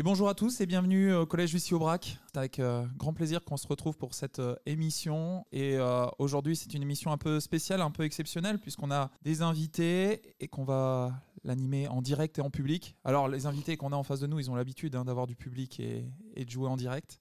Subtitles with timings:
[0.00, 2.18] Et bonjour à tous et bienvenue au Collège Lucie Aubrac.
[2.32, 5.44] C'est avec euh, grand plaisir qu'on se retrouve pour cette euh, émission.
[5.52, 9.42] Et euh, aujourd'hui, c'est une émission un peu spéciale, un peu exceptionnelle, puisqu'on a des
[9.42, 11.12] invités et qu'on va
[11.44, 12.96] l'animer en direct et en public.
[13.04, 15.36] Alors, les invités qu'on a en face de nous, ils ont l'habitude hein, d'avoir du
[15.36, 17.20] public et, et de jouer en direct.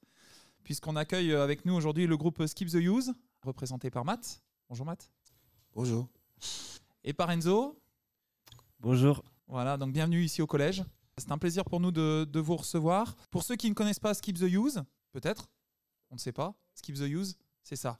[0.64, 3.12] Puisqu'on accueille avec nous aujourd'hui le groupe Skip the Use,
[3.44, 4.42] représenté par Matt.
[4.70, 5.12] Bonjour Matt.
[5.76, 6.08] Bonjour.
[7.04, 7.78] Et par Enzo.
[8.80, 9.22] Bonjour.
[9.50, 10.86] Voilà, donc bienvenue ici au collège.
[11.20, 13.16] C'est un plaisir pour nous de, de vous recevoir.
[13.30, 15.50] Pour ceux qui ne connaissent pas Skip the Use, peut-être,
[16.10, 18.00] on ne sait pas, Skip the Use, c'est ça.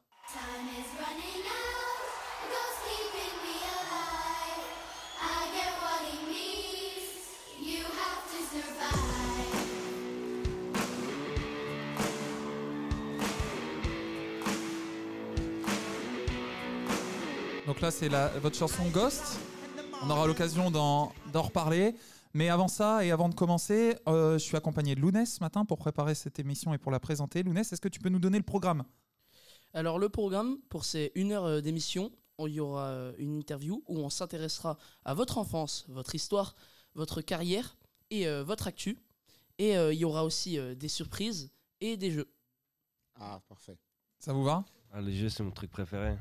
[17.68, 19.40] Donc là, c'est votre chanson Ghost.
[20.02, 21.96] On aura l'occasion d'en reparler.
[22.34, 25.66] Mais avant ça et avant de commencer, euh, je suis accompagné de Lounès ce matin
[25.66, 27.42] pour préparer cette émission et pour la présenter.
[27.42, 28.84] Lounès, est-ce que tu peux nous donner le programme?
[29.74, 33.84] Alors le programme pour ces une heure euh, d'émission, il y aura euh, une interview
[33.88, 36.56] où on s'intéressera à votre enfance, votre histoire,
[36.96, 37.78] votre carrière
[38.12, 39.00] et euh, votre actu.
[39.58, 42.32] Et euh, il y aura aussi euh, des surprises et des jeux.
[43.16, 43.78] Ah, parfait.
[44.20, 44.64] Ça vous va?
[44.94, 46.18] Ah, les jeux, c'est mon truc préféré.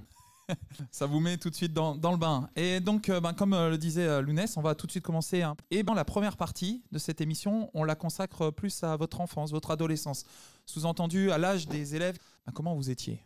[0.91, 2.49] Ça vous met tout de suite dans, le bain.
[2.57, 5.05] Et donc, euh, ben, comme euh, le disait euh, Lounès, on va tout de suite
[5.05, 5.43] commencer.
[5.43, 5.57] hein.
[5.71, 9.51] Et ben, la première partie de cette émission, on la consacre plus à votre enfance,
[9.51, 10.25] votre adolescence.
[10.67, 13.23] Sous-entendu, à l'âge des élèves, ben, comment vous étiez?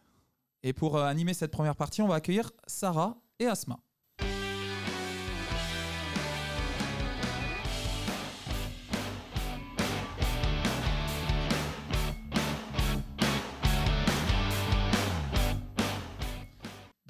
[0.62, 3.80] Et pour animer cette première partie, on va accueillir Sarah et Asma.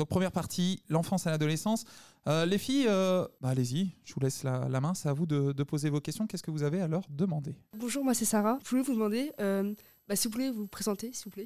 [0.03, 1.85] Donc première partie, l'enfance et l'adolescence.
[2.27, 5.27] Euh, les filles, euh, bah, allez-y, je vous laisse la, la main, c'est à vous
[5.27, 6.27] de, de poser vos questions.
[6.27, 7.55] Qu'est-ce que vous avez à leur demander?
[7.79, 8.59] Bonjour, moi c'est Sarah.
[8.65, 9.73] Je voulais vous demander, euh,
[10.09, 11.45] bah, si vous voulez vous présenter, s'il vous plaît.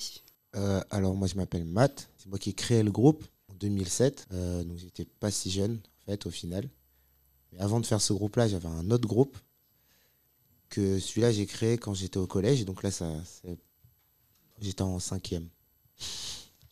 [0.55, 2.09] Euh, alors, moi, je m'appelle Matt.
[2.17, 4.27] C'est moi qui ai créé le groupe en 2007.
[4.33, 6.67] Euh, donc, j'étais pas si jeune, en fait, au final.
[7.53, 9.37] Mais avant de faire ce groupe-là, j'avais un autre groupe
[10.71, 12.65] que celui-là, j'ai créé quand j'étais au collège.
[12.65, 13.59] Donc là, ça, c'est-
[14.62, 15.47] j'étais en cinquième.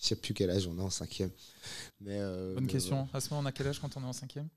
[0.05, 1.31] Je sais plus quel âge on est en cinquième.
[1.99, 3.09] Mais, euh, Bonne mais question.
[3.15, 4.49] Asma, on a quel âge quand on est en cinquième?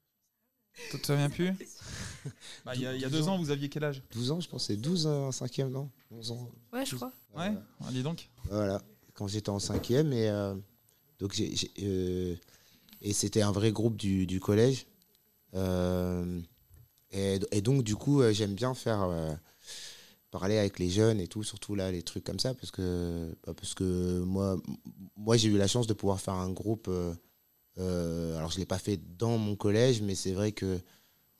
[0.92, 1.52] Tu te souviens plus?
[2.66, 4.00] Bah, Il y, a- il y a deux ans, vous aviez quel âge?
[4.02, 4.14] Voilà.
[4.14, 4.66] 12 ans, je pense.
[4.66, 5.90] C'est 12 en cinquième, non?
[6.12, 6.50] 11 ans.
[6.74, 7.14] Ouais, je crois.
[7.34, 7.64] Ouais, Voilà.
[7.80, 8.30] Ah, dis donc.
[8.50, 8.82] Voilà,
[9.14, 10.12] quand j'étais en cinquième.
[10.12, 10.54] Et, euh,
[11.20, 11.40] donc
[11.80, 12.36] euh,
[13.02, 14.86] et c'était un vrai groupe du, du collège.
[15.54, 16.42] Euh,
[17.12, 19.34] et, et donc, du coup, j'aime bien faire euh,
[20.38, 23.54] parler avec les jeunes et tout, surtout là, les trucs comme ça, parce que, bah,
[23.56, 24.58] parce que moi,
[25.16, 26.88] moi j'ai eu la chance de pouvoir faire un groupe.
[26.90, 27.14] euh,
[27.80, 30.80] euh, alors, je ne l'ai pas fait dans mon collège, mais c'est vrai que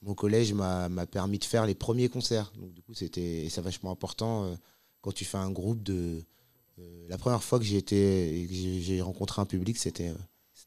[0.02, 2.52] mon collège m'a, permis de faire les premiers concerts.
[2.56, 4.54] Donc, du coup, c'était vachement important euh,
[5.00, 6.24] quand tu fais un groupe de.
[7.08, 10.12] la première fois que j'ai rencontré un public, c'était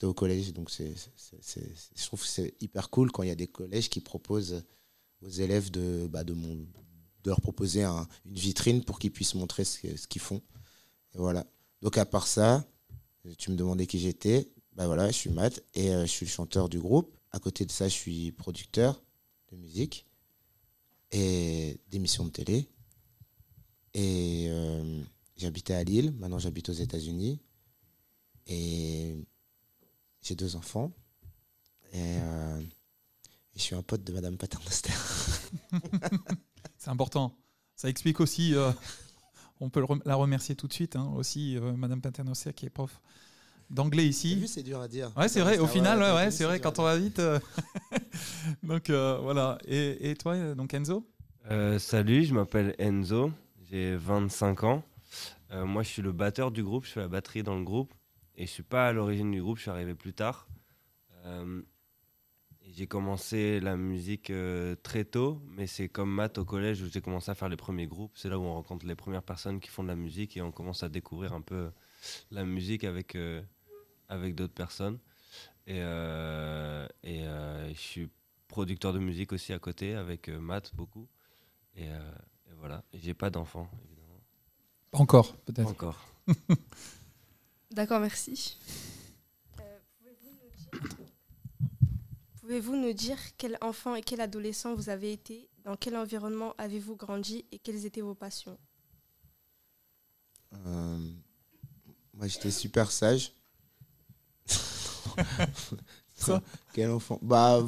[0.04, 0.54] au collège.
[0.54, 0.94] Donc c'est,
[1.96, 4.64] je trouve c'est hyper cool quand il y a des collèges qui proposent
[5.22, 6.66] aux élèves de, bah, de, mon-
[7.24, 10.42] de leur proposer un- une vitrine pour qu'ils puissent montrer ce, qu'ils font.
[11.14, 11.46] Voilà.
[11.82, 12.66] Donc à part ça,
[13.38, 14.52] tu me demandais qui j'étais.
[14.74, 17.16] Bah voilà, je suis Matt et euh, je suis le chanteur du groupe.
[17.32, 19.02] À côté de ça, je suis producteur
[19.52, 20.06] de musique
[21.12, 22.70] et d'émissions de télé.
[23.94, 25.02] Et euh,
[25.36, 27.40] j'habitais à Lille, maintenant j'habite aux États-Unis.
[28.48, 29.16] Et
[30.22, 30.92] j'ai deux enfants.
[31.94, 34.94] Et, euh, et je suis un pote de Madame Paternoster.
[36.82, 37.38] C'est important.
[37.76, 38.72] Ça explique aussi, euh,
[39.60, 42.72] on peut rem- la remercier tout de suite, hein, aussi, euh, Madame Paternoster qui est
[42.72, 43.00] prof
[43.70, 44.48] d'anglais ici.
[44.48, 45.16] c'est dur à dire.
[45.16, 47.20] Ouais, c'est vrai, au final, ouais, ouais, c'est vrai, quand on va vite.
[47.20, 47.40] euh,
[48.64, 49.60] donc euh, voilà.
[49.68, 51.08] Et, et toi, donc Enzo?
[51.52, 53.32] Euh, salut, je m'appelle Enzo,
[53.70, 54.84] j'ai 25 ans.
[55.52, 57.94] Euh, moi, je suis le batteur du groupe, je fais la batterie dans le groupe.
[58.36, 60.48] Et je suis pas à l'origine du groupe, je suis arrivé plus tard.
[62.72, 66.88] Euh, j'ai commencé la musique euh, très tôt, mais c'est comme Matt au collège où
[66.90, 68.12] j'ai commencé à faire les premiers groupes.
[68.16, 70.52] C'est là où on rencontre les premières personnes qui font de la musique et on
[70.52, 71.72] commence à découvrir un peu
[72.32, 73.42] la musique avec, euh,
[74.10, 75.00] avec d'autres personnes.
[75.68, 78.10] Et, euh, et euh, je suis
[78.48, 81.08] producteur de musique aussi à côté avec euh, Matt beaucoup.
[81.76, 82.12] Et, euh,
[82.50, 84.20] et voilà, j'ai pas d'enfant, évidemment.
[84.92, 85.70] Pas encore, peut-être.
[85.70, 86.06] encore.
[87.72, 88.58] D'accord, merci.
[89.62, 91.08] Euh, Pouvez-vous nous dire-
[92.52, 96.98] Pouvez-vous nous dire quel enfant et quel adolescent vous avez été Dans quel environnement avez-vous
[96.98, 98.58] grandi et quelles étaient vos passions?
[100.54, 100.98] Euh,
[102.14, 103.32] moi, j'étais super sage.
[106.14, 106.42] Ça?
[106.74, 107.20] Quel enfant?
[107.22, 107.64] Bah,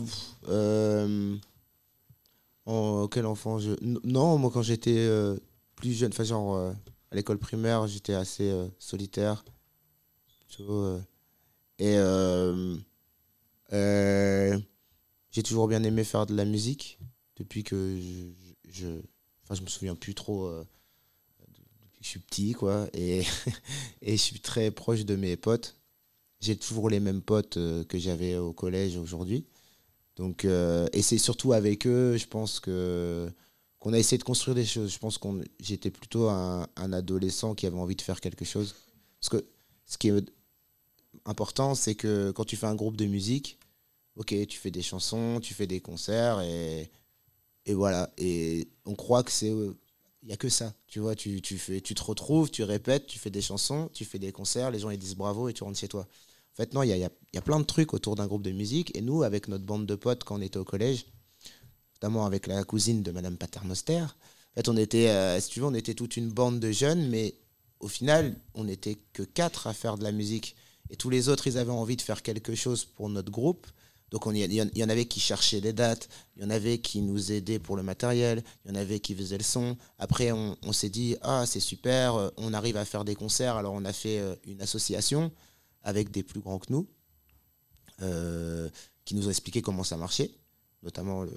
[0.49, 1.37] euh,
[2.65, 3.71] oh, quel enfant je...
[4.03, 5.37] Non, moi, quand j'étais euh,
[5.77, 6.73] plus jeune, enfin genre euh,
[7.09, 9.45] à l'école primaire, j'étais assez euh, solitaire.
[10.49, 10.99] plutôt, euh,
[11.79, 12.75] et euh,
[13.71, 14.59] euh,
[15.33, 16.99] j'ai toujours bien aimé faire de la musique
[17.35, 17.97] depuis que
[18.69, 18.87] je,
[19.43, 20.63] enfin je me souviens plus trop euh,
[21.81, 22.87] depuis que je suis petit quoi.
[22.93, 23.23] Et
[24.01, 25.75] et je suis très proche de mes potes.
[26.39, 29.45] J'ai toujours les mêmes potes euh, que j'avais au collège aujourd'hui.
[30.15, 33.27] Donc, euh, et c'est surtout avec eux, je pense que
[33.79, 34.93] qu'on a essayé de construire des choses.
[34.93, 38.75] Je pense qu'on j'étais plutôt un, un adolescent qui avait envie de faire quelque chose.
[39.19, 39.47] Parce que
[39.87, 40.31] ce qui est
[41.25, 43.57] important, c'est que quand tu fais un groupe de musique,
[44.15, 46.91] ok, tu fais des chansons, tu fais des concerts et,
[47.65, 48.11] et voilà.
[48.17, 49.51] Et on croit que c'est
[50.23, 50.73] il y a que ça.
[50.87, 54.05] Tu vois, tu, tu, fais, tu te retrouves, tu répètes, tu fais des chansons, tu
[54.05, 56.01] fais des concerts, les gens ils disent bravo et tu rentres chez toi.
[56.53, 58.27] En fait, non, il y a, y a- y a plein de trucs autour d'un
[58.27, 58.95] groupe de musique.
[58.97, 61.05] Et nous, avec notre bande de potes quand on était au collège,
[61.95, 65.95] notamment avec la cousine de Madame Paternoster, en fait, on était, euh, tu on était
[65.95, 67.35] toute une bande de jeunes, mais
[67.79, 70.55] au final, on n'était que quatre à faire de la musique.
[70.89, 73.65] Et tous les autres, ils avaient envie de faire quelque chose pour notre groupe.
[74.13, 76.07] Donc il y en- avait qui cherchaient des dates,
[76.37, 79.15] il y en avait qui nous aidaient pour le matériel, il y en avait qui
[79.15, 79.75] faisaient le son.
[79.97, 83.55] Après, on, s'est dit, ah, c'est super, euh, on arrive à faire des concerts.
[83.55, 85.31] Alors on a fait euh, une association
[85.81, 86.87] avec des plus grands que nous,
[88.03, 88.69] euh,
[89.03, 90.29] qui nous ont expliqué comment ça marchait,
[90.83, 91.33] notamment le,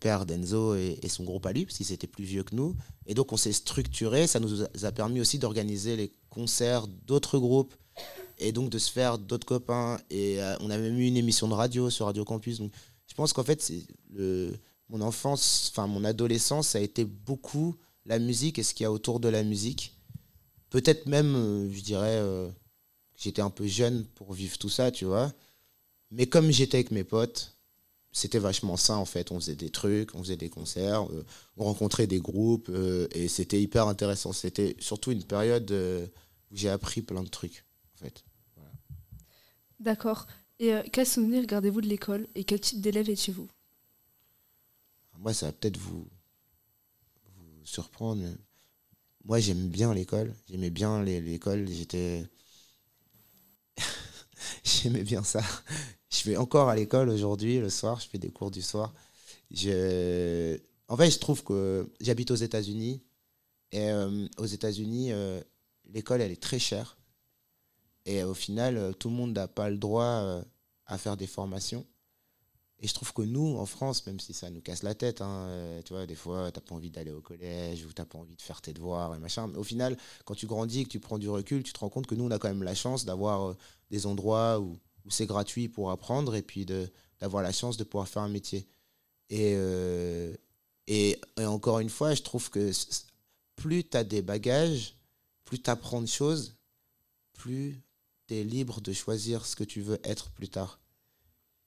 [0.00, 2.74] père d'Enzo et, son groupe à lui, parce qu'ils étaient plus vieux que nous.
[3.06, 7.74] Et donc on s'est structuré, ça nous a permis aussi d'organiser les concerts d'autres groupes
[8.38, 9.98] et donc de se faire d'autres copains.
[10.10, 12.58] Et euh, on a même eu une émission de radio sur Radio Campus.
[12.58, 12.72] Donc
[13.06, 13.72] je pense qu'en fait,
[14.88, 17.76] mon enfance, enfin mon adolescence, ça a été beaucoup
[18.06, 19.96] la musique et ce qu'il y a autour de la musique.
[20.70, 22.48] Peut-être même, euh, je dirais, euh,
[23.16, 25.32] j'étais un peu jeune pour vivre tout ça, tu vois.
[26.10, 27.56] Mais comme j'étais avec mes potes,
[28.12, 29.32] c'était vachement ça en fait.
[29.32, 31.04] On faisait des trucs, on faisait des concerts,
[31.56, 32.70] on rencontrait des groupes
[33.10, 34.32] et c'était hyper intéressant.
[34.32, 37.63] C'était surtout une période où j'ai appris plein de trucs
[39.80, 40.26] D'accord.
[40.58, 43.48] Et euh, quel souvenir gardez-vous de l'école et quel type d'élève étiez-vous?
[45.18, 46.08] Moi, ça va peut-être vous,
[47.36, 48.22] vous surprendre.
[48.22, 48.32] mais
[49.24, 50.34] Moi, j'aime bien l'école.
[50.48, 51.68] J'aimais bien l'école.
[51.68, 52.26] J'étais.
[54.64, 55.42] J'aimais bien ça.
[56.10, 58.00] Je vais encore à l'école aujourd'hui, le soir.
[58.00, 58.94] Je fais des cours du soir.
[59.50, 60.58] Je...
[60.88, 63.02] En fait, je trouve que j'habite aux États-Unis.
[63.72, 65.40] Et euh, aux États-Unis, euh,
[65.86, 66.96] l'école, elle est très chère.
[68.06, 70.42] Et au final, euh, tout le monde n'a pas le droit euh,
[70.86, 71.86] à faire des formations.
[72.80, 75.46] Et je trouve que nous, en France, même si ça nous casse la tête, hein,
[75.48, 78.36] euh, tu vois, des fois, t'as pas envie d'aller au collège ou t'as pas envie
[78.36, 79.46] de faire tes devoirs et machin.
[79.46, 82.06] Mais au final, quand tu grandis, que tu prends du recul, tu te rends compte
[82.06, 83.56] que nous, on a quand même la chance d'avoir
[83.90, 86.66] des endroits où, où c'est gratuit pour apprendre et puis
[87.20, 88.66] d'avoir la chance de pouvoir faire un métier.
[89.30, 89.56] Et,
[90.86, 92.70] et, et encore une fois, je trouve que
[93.56, 94.96] plus tu as des bagages,
[95.44, 96.56] plus tu apprends de choses,
[97.32, 97.80] plus
[98.26, 100.78] tu es libre de choisir ce que tu veux être plus tard.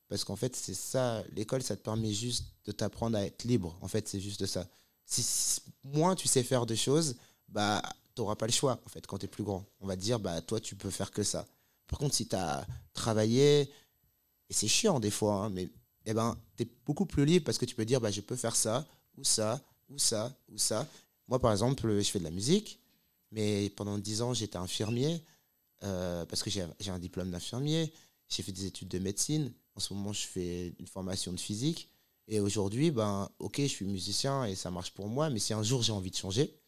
[0.08, 3.78] Parce qu'en fait, c'est ça, l'école, ça te permet juste de t'apprendre à être libre.
[3.82, 4.68] En fait, c'est juste ça.
[5.06, 7.16] Si, moins tu sais faire de choses,
[7.50, 7.82] bah,
[8.16, 9.66] tu n'auras pas le choix, en fait, quand tu es plus grand.
[9.82, 11.46] On va te dire, bah, toi, tu peux faire que ça.
[11.88, 13.70] Par contre, si tu as travaillé,
[14.50, 15.70] et c'est chiant des fois, hein, mais
[16.06, 18.36] eh ben, tu es beaucoup plus libre parce que tu peux dire, bah, je peux
[18.36, 18.86] faire ça,
[19.18, 20.88] ou ça, ou ça, ou ça.
[21.28, 22.80] Moi, par exemple, je fais de la musique,
[23.32, 25.22] mais pendant 10 ans, j'étais infirmier,
[25.84, 27.94] euh, parce que j'ai un diplôme d'infirmier.
[28.30, 29.54] J'ai fait des études de médecine.
[29.76, 31.90] En ce moment, je fais une formation de physique.
[32.28, 35.64] Et aujourd'hui, ben, ok, je suis musicien et ça marche pour moi, mais si un
[35.64, 36.60] jour j'ai envie de changer,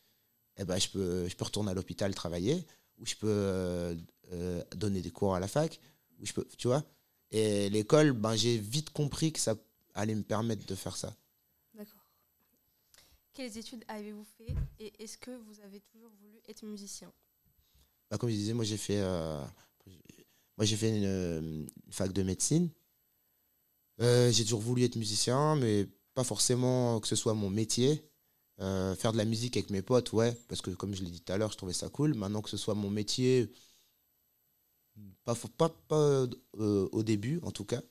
[0.57, 2.65] eh ben, je, peux, je peux retourner à l'hôpital travailler,
[2.97, 3.95] ou je peux euh,
[4.31, 5.79] euh, donner des cours à la fac,
[6.19, 6.83] ou je peux, tu vois.
[7.31, 9.55] Et l'école, ben, j'ai vite compris que ça
[9.95, 11.13] allait me permettre de faire ça.
[11.73, 12.05] D'accord.
[13.33, 17.11] Quelles études avez-vous fait et est-ce que vous avez toujours voulu être musicien?
[18.09, 19.43] Bah, comme je disais, moi j'ai fait, euh,
[20.57, 22.69] moi j'ai fait une, euh, fac de médecine.
[24.01, 28.05] Euh, j'ai toujours voulu être musicien, mais pas forcément que ce soit mon métier.
[28.97, 31.31] Faire de la musique avec mes potes, ouais, parce que comme je l'ai dit tout
[31.31, 32.13] à l'heure, je trouvais ça cool.
[32.13, 33.49] Maintenant que ce soit mon métier,
[35.23, 37.81] pas, pas, pas au début en tout cas.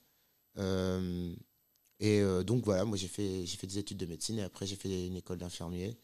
[2.01, 4.77] Et donc voilà, moi j'ai fait, j'ai fait des études de médecine et après j'ai
[4.77, 5.97] fait une école d'infirmier.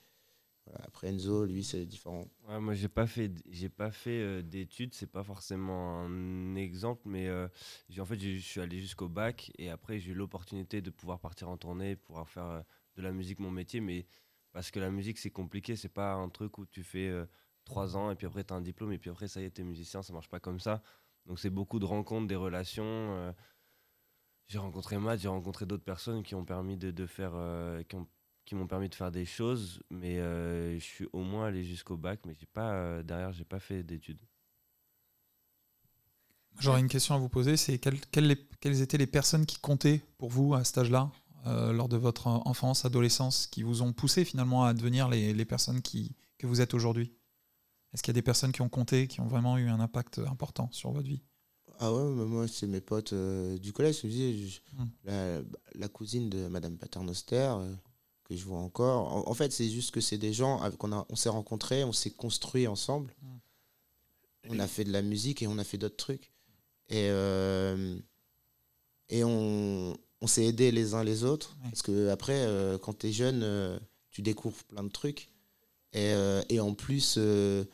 [0.73, 2.27] Après Enzo, lui, c'est différent.
[2.49, 4.95] Moi, j'ai pas fait, j'ai pas fait euh, d'études.
[4.95, 7.49] C'est pas forcément un exemple, mais euh,
[7.99, 11.49] en fait, je suis allé jusqu'au bac et après, j'ai eu l'opportunité de pouvoir partir
[11.51, 12.63] en tournée, pouvoir faire euh,
[12.97, 13.81] de la musique mon métier.
[13.81, 14.07] Mais
[14.53, 15.77] parce que la musique, c'est compliqué.
[15.77, 17.27] C'est pas un truc où tu fais euh,
[17.65, 19.51] trois ans et puis après, tu as un diplôme et puis après, ça y est,
[19.51, 20.03] t'es musicien.
[20.03, 20.83] Ça marche pas comme ça.
[21.27, 22.85] Donc, c'est beaucoup de rencontres, des relations.
[22.85, 23.33] euh,
[24.47, 27.33] j'ai rencontré Matt, j'ai rencontré d'autres personnes qui ont permis de, de faire,
[28.45, 31.97] qui m'ont permis de faire des choses, mais euh, je suis au moins allé jusqu'au
[31.97, 34.21] bac, mais j'ai pas euh, derrière, j'ai pas fait d'études.
[36.59, 39.59] J'aurais une question à vous poser, c'est quelles, quelles les- quelles étaient les personnes qui
[39.59, 41.11] comptaient pour vous à cet âge-là,
[41.47, 45.45] euh, lors de votre enfance, adolescence, qui vous ont poussé finalement à devenir les, les
[45.45, 47.13] personnes qui, que vous êtes aujourd'hui?
[47.93, 50.21] Est-ce qu'il y a des personnes qui ont compté, qui ont vraiment eu un impact
[50.21, 51.23] important sur votre vie?
[51.79, 54.01] Ah ouais, moi, c'est mes potes euh, du collège.
[54.03, 54.89] Je me disais, je- Hmm.
[55.05, 55.43] la,
[55.75, 57.75] la cousine de Madame Paternoster, euh,
[58.25, 59.13] que je vois encore.
[59.13, 61.93] En, en fait, c'est juste que c'est des gens avec on, on s'est rencontrés, on
[61.93, 63.15] s'est construits ensemble.
[63.23, 63.39] Hmm.
[64.51, 66.33] On a fait de la musique et on a fait d'autres trucs.
[66.89, 67.99] Et, euh,
[69.09, 71.57] et on, on s'est aidés les uns les autres.
[71.63, 71.71] Ouais.
[71.71, 73.79] Parce que après, euh, quand tu es jeune, euh,
[74.11, 75.31] tu découvres plein de trucs.
[75.93, 76.13] Et,
[76.49, 77.67] et en plus, on,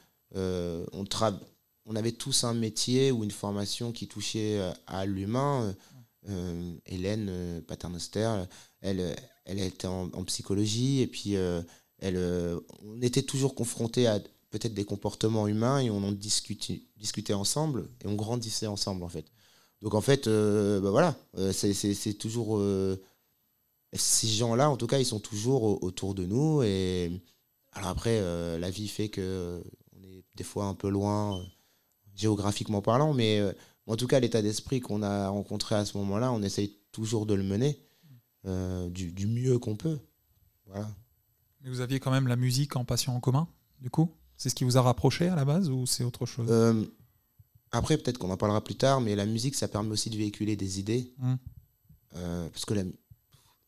[1.86, 5.74] on avait tous un métier ou une formation qui touchait à l'humain.
[6.84, 8.44] Hélène Paternoster,
[8.82, 9.16] elle,
[9.58, 11.62] elle était en, psychologie et puis euh,
[11.98, 16.82] elle, euh, on était toujours confrontés à peut-être des comportements humains et on en discutait,
[17.32, 19.26] ensemble et on grandissait ensemble en fait.
[19.82, 21.16] Donc en fait, euh, bah voilà,
[21.52, 22.60] c'est- toujours...
[23.92, 27.10] ces gens-là, en tout cas, ils sont toujours au- autour de nous et
[27.72, 28.20] alors après,
[28.58, 29.62] la vie fait que
[29.96, 31.44] on est des fois un peu loin
[32.14, 33.40] géographiquement parlant, mais
[33.86, 37.34] en tout cas, l'état d'esprit qu'on a rencontré à ce moment-là, on essaye toujours de
[37.34, 37.80] le mener
[38.44, 39.98] du, du mieux qu'on peut.
[40.66, 40.88] Voilà.
[41.62, 43.48] Mais vous aviez quand même la musique en passion en commun,
[43.80, 44.14] du coup?
[44.36, 46.48] C'est ce qui vous a rapproché à la base ou c'est autre chose?
[46.50, 46.86] Euh,
[47.72, 50.56] après, peut-être qu'on en parlera plus tard, mais la musique, ça permet aussi de véhiculer
[50.56, 51.12] des idées.
[51.18, 51.34] Mm.
[52.16, 52.84] Euh, parce que la-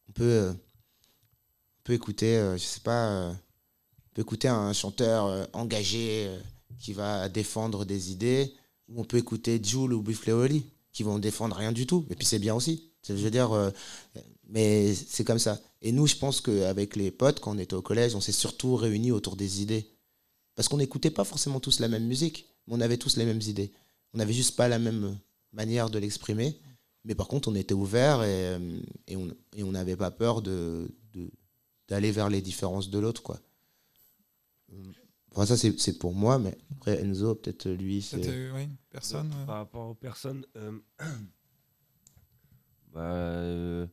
[0.08, 4.72] on, peut, euh, on peut écouter, euh, je sais pas, euh, on peut écouter un
[4.72, 6.40] chanteur euh, engagé euh,
[6.78, 8.54] qui va défendre des idées,
[8.88, 12.06] ou on peut écouter Jules ou Buffleoli qui vont défendre rien du tout.
[12.10, 12.92] Et puis c'est bien aussi.
[13.06, 13.70] Je veux dire, euh,
[14.52, 15.58] mais c'est comme ça.
[15.80, 18.76] Et nous, je pense qu'avec les potes, quand on était au collège, on s'est surtout
[18.76, 19.88] réunis autour des idées.
[20.54, 23.40] Parce qu'on n'écoutait pas forcément tous la même musique, mais on avait tous les mêmes
[23.40, 23.72] idées.
[24.12, 25.18] On n'avait juste pas la même
[25.52, 26.60] manière de l'exprimer.
[27.04, 30.42] Mais par contre, on était ouverts et, euh, et on et on n'avait pas peur
[30.42, 31.32] de, de-
[31.88, 33.22] d'aller vers les différences de l'autre.
[33.22, 33.40] quoi.
[34.72, 34.76] Euh,
[35.34, 38.18] Enfin, ça, c'est, c'est pour moi, mais après, Enzo, peut-être lui, c'est...
[38.18, 40.78] Peut-être, euh, oui, personne Par rapport aux personnes, euh,
[42.92, 43.86] bah, euh,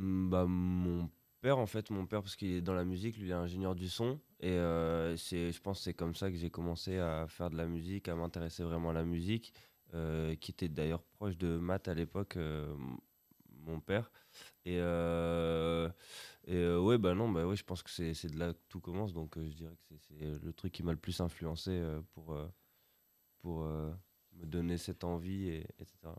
[0.00, 3.30] bah, mon père, en fait, mon père, parce qu'il est dans la musique, lui, il
[3.30, 4.20] est ingénieur du son.
[4.40, 7.66] Et euh, je pense que c'est comme ça que j'ai commencé à faire de la
[7.66, 9.52] musique, à m'intéresser vraiment à la musique,
[9.94, 12.74] euh, qui était d'ailleurs proche de maths à l'époque, euh,
[13.66, 14.10] mon père.
[14.64, 14.80] Et, et
[16.76, 19.12] ouais, bah non, bah ouais, je pense que c'est, de là que tout commence.
[19.12, 21.82] Donc je dirais que c'est, le truc qui m'a le plus influencé
[22.14, 22.36] pour,
[23.38, 26.12] pour me donner cette envie, et, etc.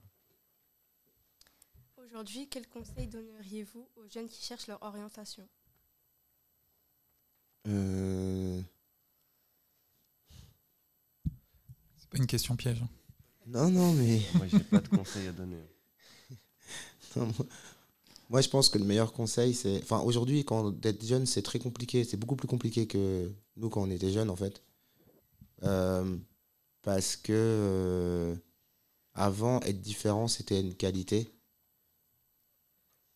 [2.12, 5.48] Aujourd'hui, quels conseils donneriez-vous aux jeunes qui cherchent leur orientation?
[7.68, 8.62] Euh,
[11.98, 12.82] C'est pas une question piège.
[12.82, 12.90] hein.
[13.48, 14.22] Non, non, mais...
[14.36, 15.58] Moi, j'ai pas de conseils à donner.
[17.18, 17.46] Non, moi-
[18.30, 19.82] Moi, je pense que le meilleur conseil, c'est.
[19.84, 22.06] Enfin, aujourd'hui, quand d'être jeune, c'est très compliqué.
[22.06, 24.64] C'est beaucoup plus compliqué que nous quand on était jeunes, en fait.
[25.64, 26.18] Euh,
[26.84, 28.36] parce que euh,
[29.14, 31.34] avant, être différent, c'était une qualité.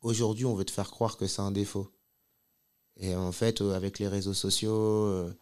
[0.06, 1.92] Aujourd'hui, on veut te faire croire que c'est un défaut.
[3.00, 4.72] Et en fait, euh, avec les réseaux sociaux,
[5.08, 5.34] euh,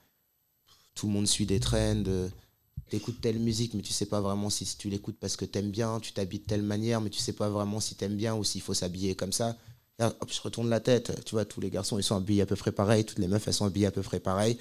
[0.96, 2.04] tout le monde suit des trends.
[2.08, 2.30] euh,
[2.90, 6.00] T'écoutes telle musique, mais tu sais pas vraiment si tu l'écoutes parce que t'aimes bien.
[6.00, 8.62] Tu t'habilles de telle manière, mais tu sais pas vraiment si t'aimes bien ou s'il
[8.62, 9.58] faut s'habiller comme ça.
[10.00, 11.12] Hop, je retourne la tête.
[11.26, 13.04] Tu vois, tous les garçons, ils sont habillés à peu près pareil.
[13.06, 14.58] Toutes les meufs, elles sont habillées à peu près pareil.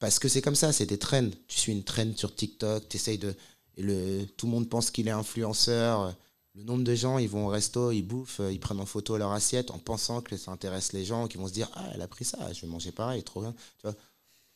[0.00, 1.30] Parce que c'est comme ça, c'est des trends.
[1.48, 3.34] Tu suis une trend sur TikTok, t'essayes de.
[3.78, 6.14] le, tout le monde pense qu'il est influenceur.
[6.54, 9.32] Le nombre de gens, ils vont au resto, ils bouffent, ils prennent en photo leur
[9.32, 12.08] assiette en pensant que ça intéresse les gens, qui vont se dire Ah, elle a
[12.08, 13.52] pris ça, je vais manger pareil, trop bien.
[13.78, 13.94] Tu vois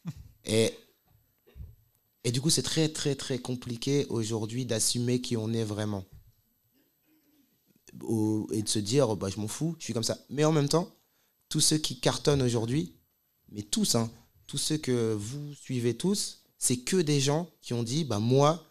[0.45, 0.75] et,
[2.25, 6.05] et du coup, c'est très, très, très compliqué aujourd'hui d'assumer qui on est vraiment.
[8.03, 10.19] Au- Et de se dire, oh, bah, je m'en fous, je suis comme ça.
[10.29, 10.91] Mais en même temps,
[11.49, 12.95] tous ceux qui cartonnent aujourd'hui,
[13.51, 14.11] mais tous, hein,
[14.47, 18.63] tous ceux que vous suivez tous, c'est que des gens qui ont dit, bah, moi,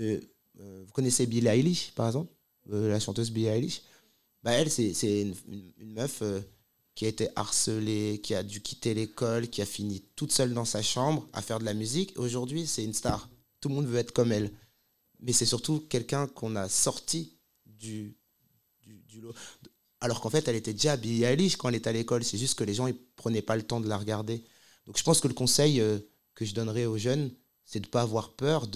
[0.00, 0.20] euh,
[0.60, 2.39] euh, vous connaissez Billie Eilish, par exemple, euh,
[2.76, 3.82] la chanteuse Billie Eilish
[4.42, 6.40] bah, Elle, c'est une, une- meuf euh,
[6.94, 10.64] qui a été harcelée, qui a dû quitter l'école, qui a fini toute seule dans
[10.64, 12.18] sa chambre à faire de la musique.
[12.18, 13.28] Aujourd'hui, c'est une star.
[13.60, 14.52] Tout le monde veut être comme elle.
[15.20, 18.16] Mais c'est surtout quelqu'un qu'on a sorti du,
[18.82, 19.34] du, lot.
[20.00, 22.24] Alors qu'en fait, elle était déjà Billie Eilish quand elle était à l'école.
[22.24, 24.44] C'est juste que les gens ne prenaient pas le temps de la regarder.
[24.86, 25.98] Donc je pense que le conseil euh,
[26.34, 27.30] que je donnerais aux jeunes,
[27.64, 28.66] c'est de ne pas avoir peur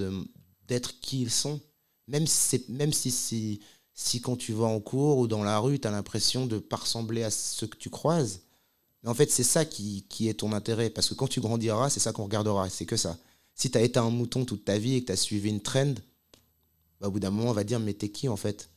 [0.69, 1.61] d'être qui ils sont.
[2.07, 3.61] Même si, même si,
[3.95, 6.77] si quand tu vas en cours ou dans la rue, tu as l'impression de pas
[6.77, 8.41] ressembler à ceux que tu croises.
[9.07, 10.91] En fait, c'est ça qui, est ton intérêt.
[10.91, 12.69] Parce que quand tu grandiras, c'est ça qu'on regardera.
[12.71, 13.19] C'est que ça.
[13.55, 15.61] Si tu as été un mouton toute ta vie et que tu as suivi une
[15.61, 15.95] trend,
[17.01, 18.71] bah, au bout d'un moment, on va dire, mais t'es qui en fait?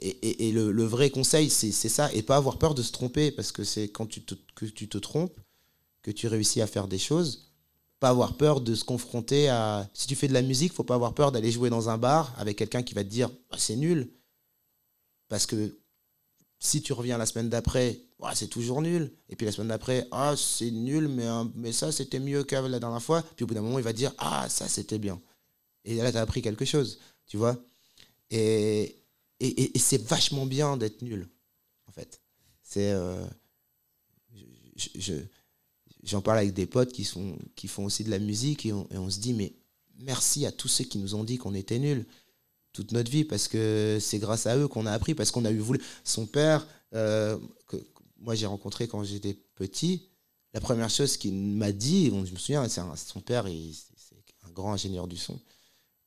[0.00, 2.12] Et, et- le, vrai conseil, c'est ça.
[2.12, 3.32] Et pas avoir peur de se tromper.
[3.32, 5.40] Parce que c'est quand tu te trompes
[6.02, 7.53] que tu réussis à faire des choses.
[8.04, 9.88] Pas avoir peur de se confronter à.
[9.94, 12.34] Si tu fais de la musique, faut pas avoir peur d'aller jouer dans un bar
[12.36, 14.10] avec quelqu'un qui va te dire Ah, c'est nul.
[15.30, 15.78] Parce que
[16.58, 19.10] si tu reviens la semaine d'après, Ouais, c'est toujours nul.
[19.30, 22.54] Et puis la semaine d'après, ah, c'est nul, mais, hein, mais ça, c'était mieux que
[22.54, 23.22] la dernière fois.
[23.36, 25.18] Puis au bout d'un moment, il va dire, ah, ça, c'était bien.
[25.86, 27.56] Et là, tu as appris quelque chose, tu vois.
[28.28, 29.02] Et,
[29.40, 31.26] et, c'est vachement bien d'être nul,
[31.88, 32.20] en fait.
[32.62, 32.92] C'est.
[32.92, 33.24] euh,
[34.76, 35.22] je-
[36.04, 39.10] J'en parle avec des potes qui, sont, qui font aussi de la musique et on,
[39.10, 39.54] se dit, mais
[39.98, 42.06] merci à tous ceux qui nous ont dit qu'on était nuls
[42.72, 45.50] toute notre vie parce que c'est grâce à eux qu'on a appris, parce qu'on a
[45.50, 45.80] eu voulu.
[46.02, 47.76] Son père, euh, que,
[48.18, 50.08] moi j'ai rencontré quand j'étais petit,
[50.52, 54.50] la première chose qu'il m'a dit, bon, je me souviens, c'est son père, c'est un
[54.50, 55.40] grand ingénieur du son,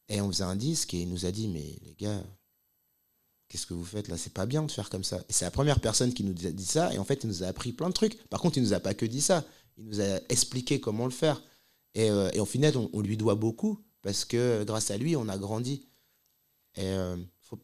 [0.10, 2.24] et on faisait un disque et il nous a dit, mais les gars,
[3.50, 4.18] qu'est-ce que vous faites là?
[4.18, 5.24] C'est pas bien de faire comme ça.
[5.30, 7.48] C'est la première personne qui nous a dit ça, et en fait, il nous a
[7.48, 8.18] appris plein de trucs.
[8.30, 9.46] Par contre, il nous a pas que dit ça,
[9.78, 11.42] il nous a expliqué comment le faire.
[11.94, 15.28] Et, euh, et au final, on, lui doit beaucoup, parce que grâce à lui, on
[15.30, 15.88] a grandi.
[16.76, 17.60] Et euh, faut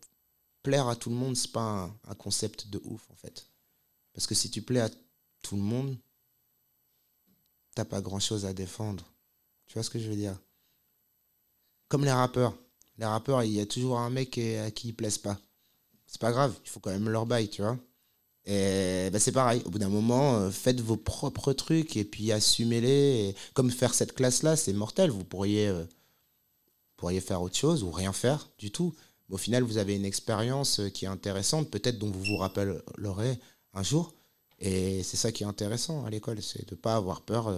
[0.63, 3.47] plaire à tout le monde, c'est pas un, un concept de ouf, en fait.
[4.13, 4.89] Parce que si tu plais à
[5.41, 5.97] tout le monde,
[7.75, 9.05] t'as pas grand chose à défendre.
[9.67, 10.37] Tu vois ce que je veux dire?
[11.87, 12.55] Comme les rappeurs.
[12.97, 15.39] Les rappeurs, il y a toujours un mec à qui ils plaisent pas.
[16.05, 17.77] C'est pas grave, il faut quand même leur bail, tu vois?
[18.45, 22.31] Et bah, c'est pareil, au bout d'un moment, euh, faites vos propres trucs et puis
[22.31, 23.35] assumez-les.
[23.53, 25.11] Comme faire cette classe-là, c'est mortel.
[25.11, 25.85] Vous pourriez, euh,
[26.97, 28.93] pourriez faire autre chose ou rien faire du tout.
[29.29, 32.37] Mais au final, vous avez une expérience euh, qui est intéressante, peut-être dont vous vous
[32.37, 33.39] rappellerez
[33.73, 34.13] un jour.
[34.59, 37.53] Et c'est ça qui est intéressant à l'école, c'est de pas avoir peur,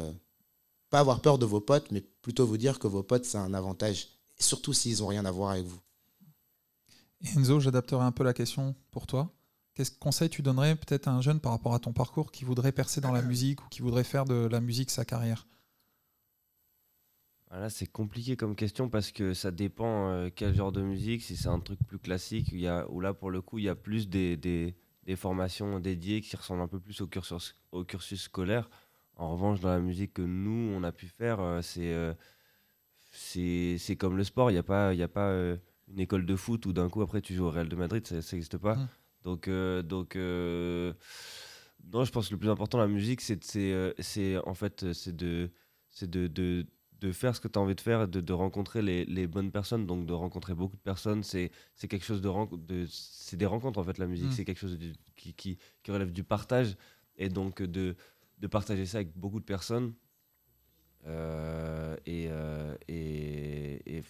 [0.89, 3.53] pas avoir peur de vos potes, mais plutôt vous dire que vos potes c'est un
[3.53, 4.07] avantage,
[4.39, 5.79] surtout s'ils ont rien à voir avec vous.
[7.35, 9.31] Enzo, j'adapterai un peu la question pour toi.
[9.75, 12.71] Quel conseil tu donnerais peut-être à un jeune par rapport à ton parcours qui voudrait
[12.71, 15.47] percer dans la musique ou qui voudrait faire de la musique sa carrière?
[17.51, 21.21] Ah, Là, c'est compliqué comme question parce que ça dépend euh, quel genre de musique.
[21.23, 23.65] Si c'est un truc plus classique, il y a, où là, pour le coup, il
[23.65, 27.55] y a plus des, des, des formations dédiées qui ressemblent un peu plus au cursus,
[27.71, 28.69] au cursus scolaire.
[29.17, 32.13] En revanche, dans la musique que nous, on a pu faire, euh, c'est euh,
[33.11, 34.51] c'est c'est comme le sport.
[34.51, 35.57] Il n'y a pas, il y a pas euh,
[35.87, 38.05] une école de foot où d'un coup, après, tu joues au Real de Madrid.
[38.05, 38.75] Ça n'existe pas.
[38.75, 38.89] Mm.
[39.25, 40.93] Donc, euh, donc euh,
[41.91, 45.15] non, je pense que le plus important, la musique, c'est c'est, euh, en fait, c'est
[45.15, 45.49] de,
[45.89, 46.67] c'est de, de,
[47.01, 49.51] de faire ce que tu as envie de faire, de, de rencontrer les, les bonnes
[49.51, 51.23] personnes, donc de rencontrer beaucoup de personnes.
[51.23, 51.49] C'est
[51.89, 54.27] quelque chose de, de c'est des rencontres en fait la musique.
[54.29, 54.31] Mm.
[54.31, 56.77] C'est quelque chose de- qui, qui, qui relève du partage
[57.17, 57.95] et donc de,
[58.39, 59.93] de partager ça avec beaucoup de personnes.
[61.07, 64.03] Euh, et, euh, et,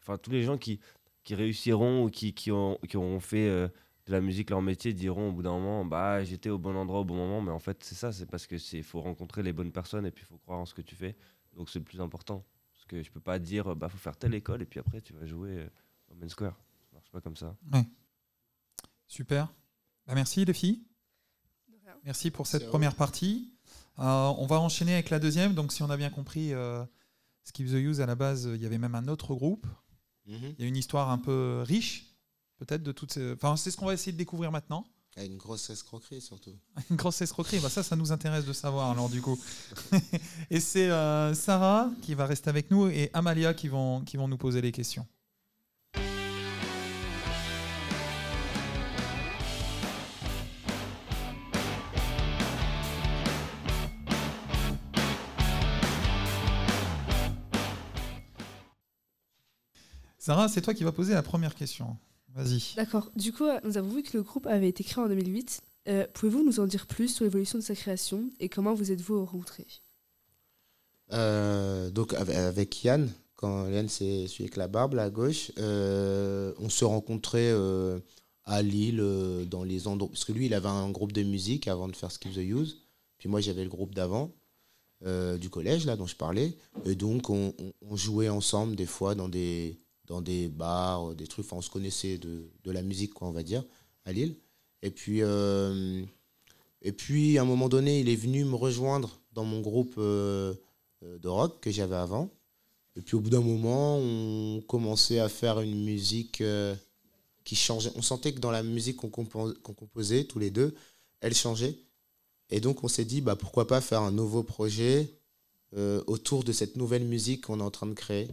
[0.00, 0.80] enfin tous les gens qui,
[1.24, 3.68] qui réussiront ou qui, qui, ont, qui auront fait euh,
[4.10, 7.04] la musique leur métier diront au bout d'un moment bah j'étais au bon endroit au
[7.04, 9.72] bon moment mais en fait c'est ça c'est parce que c'est faut rencontrer les bonnes
[9.72, 11.16] personnes et puis il faut croire en ce que tu fais
[11.56, 14.34] donc c'est le plus important parce que je peux pas dire bah faut faire telle
[14.34, 15.68] école et puis après tu vas jouer euh,
[16.10, 16.56] au Main Square
[16.90, 17.56] ça marche pas comme ça
[19.10, 19.52] Super.
[20.06, 20.84] Bah, merci les filles.
[22.04, 23.52] Merci pour cette première partie.
[23.98, 25.52] Euh, on va enchaîner avec la deuxième.
[25.52, 26.84] Donc, si on a bien compris, euh,
[27.42, 29.66] Skip the Use, à la base, il y avait même un autre groupe.
[30.26, 32.09] Il y a une histoire un peu riche,
[32.60, 33.32] peut-être, de toutes ces.
[33.32, 34.84] Enfin, c'est ce qu'on va essayer de découvrir maintenant.
[35.16, 36.54] Et une grosse escroquerie surtout.
[36.90, 37.58] Une grosse escroquerie.
[37.58, 39.38] Bah, ça, ça nous intéresse de savoir, alors, du coup.
[40.50, 44.28] et c'est euh, Sarah qui va rester avec nous et Amalia qui vont, qui vont
[44.28, 45.06] nous poser les questions.
[60.18, 61.96] Sarah, c'est toi qui vas poser la première question.
[62.34, 62.74] Vas-y.
[62.76, 63.10] D'accord.
[63.16, 65.60] Du coup, euh, nous avons vu que le groupe avait été créé en 2008.
[65.88, 69.18] Euh, Pouvez-vous nous en dire plus sur l'évolution de sa création et comment vous êtes-vous
[69.24, 69.66] rencontrés?
[71.12, 76.52] Euh, donc avec, Yann, quand Yann c'est celui avec la barbe là, à gauche, euh,
[76.58, 77.98] on se rencontrait euh,
[78.44, 79.02] à Lille
[79.50, 82.12] dans les endroits parce que lui il avait un groupe de musique avant de faire
[82.12, 82.78] Skip the Use,
[83.18, 84.30] puis moi j'avais le groupe d'avant
[85.04, 88.86] euh, du collège là dont je parlais, et donc on, on- on jouait ensemble des
[88.86, 93.28] fois dans des dans des bars, des trucs, on se connaissait de, la musique quoi
[93.28, 93.64] on va dire
[94.04, 94.34] à Lille,
[94.82, 96.04] et puis euh,
[96.82, 100.52] et puis à un moment donné il est venu me rejoindre dans mon groupe euh,
[101.04, 102.28] euh, de rock que j'avais avant.
[102.96, 106.74] Et puis au bout d'un moment, on commençait à faire une musique euh,
[107.44, 107.92] qui changeait.
[107.94, 110.74] On sentait que dans la musique qu'on compo- qu'on composait, tous les deux,
[111.20, 111.78] elle changeait.
[112.50, 115.08] Et donc, on s'est dit, bah, pourquoi pas faire un nouveau projet
[115.76, 118.28] euh, autour de cette nouvelle musique qu'on est en train de créer.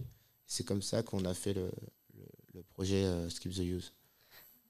[0.47, 1.69] C'est comme ça qu'on a fait le,
[2.15, 3.93] le, le projet euh, Skip the Use.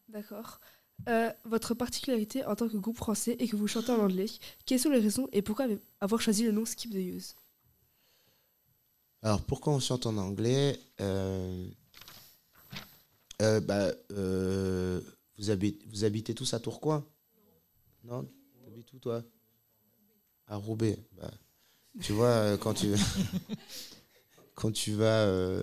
[0.10, 0.60] D'accord.
[1.08, 4.26] Euh, votre particularité en tant que groupe français est que vous chantez en anglais.
[4.66, 5.68] Quelles sont les raisons et pourquoi
[6.02, 7.36] avoir choisi le nom Skip the Use?
[9.22, 11.68] Alors, pourquoi on chante en anglais Euh,
[13.42, 13.92] euh, bah,
[15.38, 17.06] vous, habitez, vous habitez tous à Tourcoing?
[18.04, 18.28] Non
[18.64, 19.24] T'habites où, toi?
[20.48, 20.98] À Roubaix.
[21.14, 21.32] Bah,
[22.02, 22.88] tu vois, quand tu,
[24.58, 25.22] quand tu vas...
[25.22, 25.62] euh,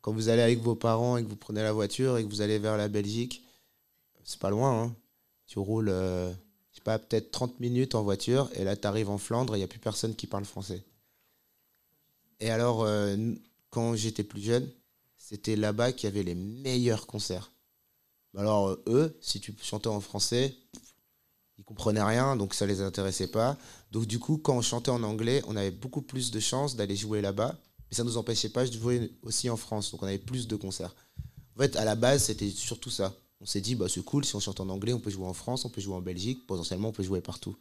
[0.00, 2.40] quand vous allez avec vos parents et que vous prenez la voiture et que vous
[2.40, 3.42] allez vers la Belgique,
[4.24, 4.96] c'est pas loin, hein.
[5.46, 6.30] Tu roules, euh,
[6.70, 9.58] je sais pas, peut-être 30 minutes en voiture et là, tu arrives en Flandre et
[9.58, 10.82] il n'y a plus personne qui parle français.
[12.40, 13.16] Et alors, euh,
[13.70, 14.68] quand j'étais plus jeune,
[15.16, 17.52] c'était là-bas qu'il y avait les meilleurs concerts.
[18.36, 20.54] Alors, euh, eux, si tu chantais en français,
[21.56, 23.56] ils comprenaient rien, donc ça les intéressait pas.
[23.90, 26.96] Donc, du coup, quand on chantait en anglais, on avait beaucoup plus de chances d'aller
[26.96, 27.56] jouer là-bas.
[27.94, 30.56] Ça ne nous empêchait pas de jouer aussi en France, donc on avait plus de
[30.56, 30.94] concerts.
[31.56, 33.14] En fait, à la base, c'était surtout ça.
[33.40, 35.34] On s'est dit, bah, c'est cool, si on chante en anglais, on peut jouer en
[35.34, 37.56] France, on peut jouer en Belgique, potentiellement, on peut jouer partout.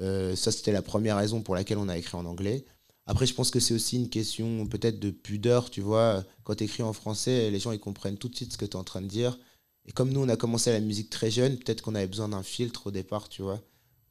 [0.00, 2.64] Euh, ça, c'était la première raison pour laquelle on a écrit en anglais.
[3.06, 6.24] Après, je pense que c'est aussi une question peut-être de pudeur, tu vois.
[6.44, 8.72] Quand tu écris en français, les gens, ils comprennent tout de suite ce que tu
[8.72, 9.38] es en train de dire.
[9.86, 12.42] Et comme nous, on a commencé la musique très jeune, peut-être qu'on avait besoin d'un
[12.42, 13.60] filtre au départ, tu vois,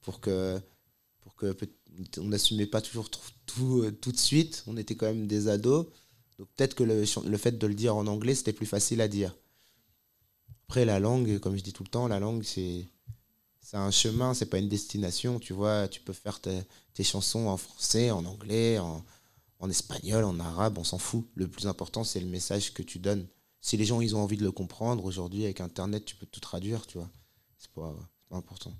[0.01, 0.59] pour que,
[1.21, 1.55] pour que
[2.17, 4.63] on n'assumait pas toujours tout, tout, euh, tout de suite.
[4.67, 5.87] On était quand même des ados.
[6.37, 9.35] Donc peut-être que le, fait de le dire en anglais, c'était plus facile à dire.
[10.67, 12.87] Après, la langue, comme je dis tout le temps, la langue, c'est
[13.73, 15.89] un chemin, c'est pas une destination, tu vois.
[15.89, 16.63] Tu peux faire tes,
[17.03, 19.03] chansons en français, en anglais, en,
[19.69, 21.27] espagnol, en arabe, on s'en fout.
[21.35, 23.27] Le plus important, c'est le message que tu donnes.
[23.59, 26.39] Si les gens, ils ont envie de le comprendre, aujourd'hui, avec Internet, tu peux tout
[26.39, 27.09] traduire, tu vois.
[27.57, 27.93] C'est pas,
[28.29, 28.73] pas important.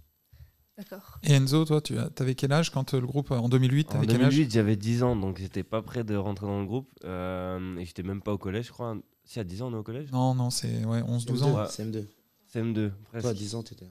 [0.80, 1.20] D'accord.
[1.24, 3.92] Et Enzo, toi, tu avais quel âge quand euh, le groupe, euh, en 2008, En
[3.92, 6.65] t'avais quel âge 2008, j'avais 10 ans, donc j'étais pas prêt de rentrer dans le
[6.65, 6.89] groupe.
[7.04, 8.96] euh, et j'étais même pas au collège, je crois.
[9.26, 10.10] Si, à 10 ans, on est au collège?
[10.13, 11.56] Non, non, c'est ouais, 11-12 ans.
[11.58, 11.65] Ouais.
[11.65, 12.06] CM2.
[12.54, 13.26] CM2, Toi, presque.
[13.28, 13.89] à 10 ans, t'étais.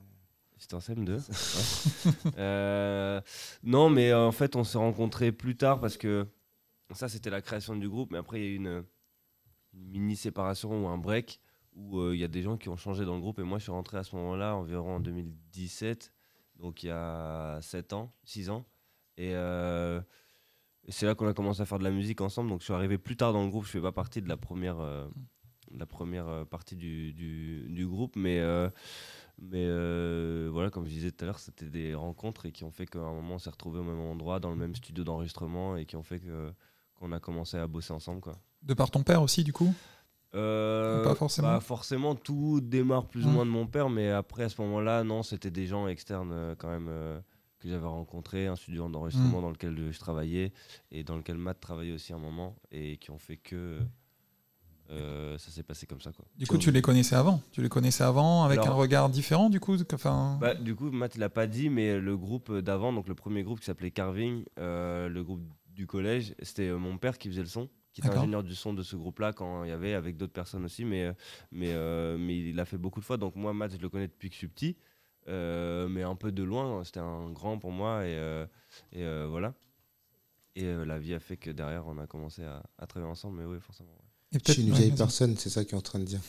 [0.56, 1.18] C'était en CM2.
[2.24, 2.32] ouais.
[2.38, 3.20] Euh,
[3.62, 6.26] non, mais en fait, on s'est rencontrés plus tard parce que
[6.92, 8.10] ça, c'était la création du groupe.
[8.12, 8.84] Mais après, il y a eu une,
[9.74, 11.38] une mini séparation ou un break
[11.76, 13.38] où euh, il y a des gens qui ont changé dans le groupe.
[13.38, 16.12] Et moi, je suis rentré à ce moment-là, environ en 2017,
[16.58, 18.64] donc il y a 7 ans, 6 ans.
[19.16, 20.00] Et, euh,
[20.88, 22.50] c'est là qu'on a commencé à faire de la musique ensemble.
[22.50, 23.64] Donc je suis arrivé plus tard dans le groupe.
[23.64, 25.06] Je fais pas partie de la première, euh,
[25.70, 28.40] la première euh, partie du, groupe, mais
[29.38, 33.00] voilà, comme je disais tout à l'heure, c'était des rencontres et qui ont fait qu'à
[33.00, 35.96] un moment on s'est retrouvés au même endroit, dans le même studio d'enregistrement et qui
[35.96, 36.20] ont fait
[36.98, 38.38] qu'on a commencé à bosser ensemble quoi.
[38.62, 39.72] De par ton père aussi, du coup?
[40.34, 41.48] Euh, Pas forcément.
[41.48, 45.02] bah, forcément, tout démarre plus ou moins de mon père, mais après à ce moment-là,
[45.04, 47.18] non, c'était des gens externes euh, quand même euh,
[47.60, 49.42] que j'avais rencontrés, un studio d'enregistrement Mm.
[49.42, 50.52] dans lequel je travaillais
[50.92, 53.78] et dans lequel Matt travaillait aussi un moment et qui ont fait que
[55.38, 56.24] ça s'est passé comme ça quoi.
[56.38, 59.50] Du coup, tu les connaissais avant Tu les connaissais avant avec Alors- un regard différent,
[59.50, 60.38] du coup enfin...
[60.40, 63.60] Bah, du coup, Matt, l'a pas dit, mais le groupe d'avant, donc le premier groupe
[63.60, 65.42] qui s'appelait Carving, le groupe
[65.74, 68.82] du collège, c'était mon père qui faisait le son, qui était ingénieur du son de
[68.82, 71.12] ce groupe-là quand il y avait avec d'autres personnes aussi, mais, euh,
[71.52, 73.16] mais, euh, mais il l'a fait beaucoup de fois.
[73.16, 74.76] Donc moi, Matt, je le connais depuis que je suis petit,
[75.28, 76.84] euh, mais un peu de loin.
[76.84, 78.46] C'était un grand pour moi et, euh,
[78.92, 79.54] et euh, voilà.
[80.54, 83.38] Et euh, la vie a fait que derrière, on a commencé à, à travailler ensemble,
[83.40, 83.90] mais oui, forcément.
[83.90, 84.38] ouais.
[84.38, 86.20] Et Je suis une vieille personne, c'est ça qu'il est en train de dire.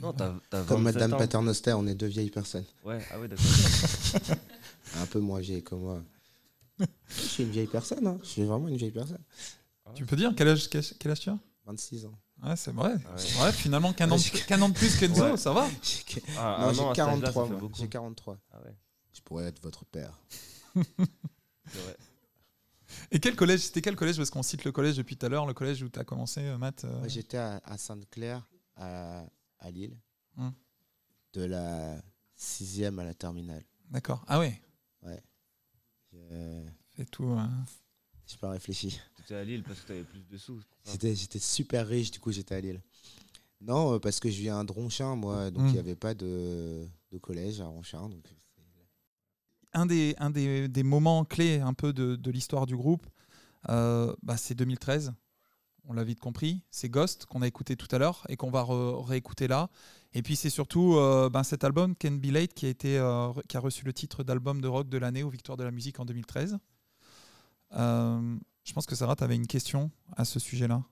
[0.00, 1.18] Non, Comme 27 Madame ans.
[1.18, 2.64] Paternoster, on est deux vieilles personnes.
[2.84, 3.44] Ouais, ah ouais, d'accord.
[4.96, 6.02] Un peu moins vieille que moi.
[6.78, 8.18] je suis une vieille personne, hein.
[8.22, 9.18] je suis vraiment une vieille personne.
[9.94, 12.18] Tu peux dire quel âge, quel quel âge tu as 26 ans.
[12.42, 12.94] Ouais, c'est vrai.
[13.06, 13.52] Ah ouais.
[13.52, 15.36] Finalement, qu'un an, de- Ouais, an plus qu'Enzo, Ouais.
[15.36, 17.60] ça va J'ai Ah, non, un j'ai an à cet âge-là, ça 43, fait moi.
[17.60, 17.78] beaucoup.
[17.80, 18.38] J'ai 43.
[18.50, 18.76] Ah ouais,
[19.14, 20.18] Je pourrais être votre père.
[20.74, 21.96] c'est vrai.
[23.10, 24.16] Et quel collège C'était quel collège?
[24.16, 26.40] Parce qu'on cite le collège depuis tout à l'heure, le collège où tu as commencé,
[26.40, 26.84] euh, Matt.
[26.84, 29.24] euh, j'étais à, à Sainte-Claire, à,
[29.60, 29.96] à Lille,
[30.38, 30.52] Hum.
[31.34, 32.02] de la
[32.36, 33.64] sixième à la terminale.
[33.90, 34.24] D'accord.
[34.26, 34.60] Ah ouais,
[36.12, 36.64] Je
[36.96, 37.30] fait tout.
[37.30, 37.46] euh,
[38.32, 38.98] j'ai pas réfléchi.
[39.16, 40.60] Tu étais à Lille parce que tu avais plus de sous.
[40.90, 42.80] J'étais, j'étais super riche, du coup, j'étais à Lille.
[43.60, 45.72] Non, euh, parce que je viens de Ronchin, moi, donc il Hum.
[45.74, 48.08] n'y avait pas de, de collège à Ronchin.
[48.08, 48.24] Donc
[49.74, 53.06] un des, un des, des moments clés un peu de, de l'histoire du groupe,
[53.68, 55.12] euh, bah, c'est 2013.
[55.84, 56.60] On l'a vite compris.
[56.70, 59.68] C'est Ghost qu'on a écouté tout à l'heure et qu'on va re- réécouter là.
[60.12, 63.32] Et puis c'est surtout euh, ben, cet album Can Be Late qui a, été, euh,
[63.48, 65.98] qui a reçu le titre d'album de rock de l'année aux Victoires de la musique
[65.98, 66.58] en 2013.
[67.74, 70.84] Euh, je pense que Sarah, tu avais une question à ce sujet-là.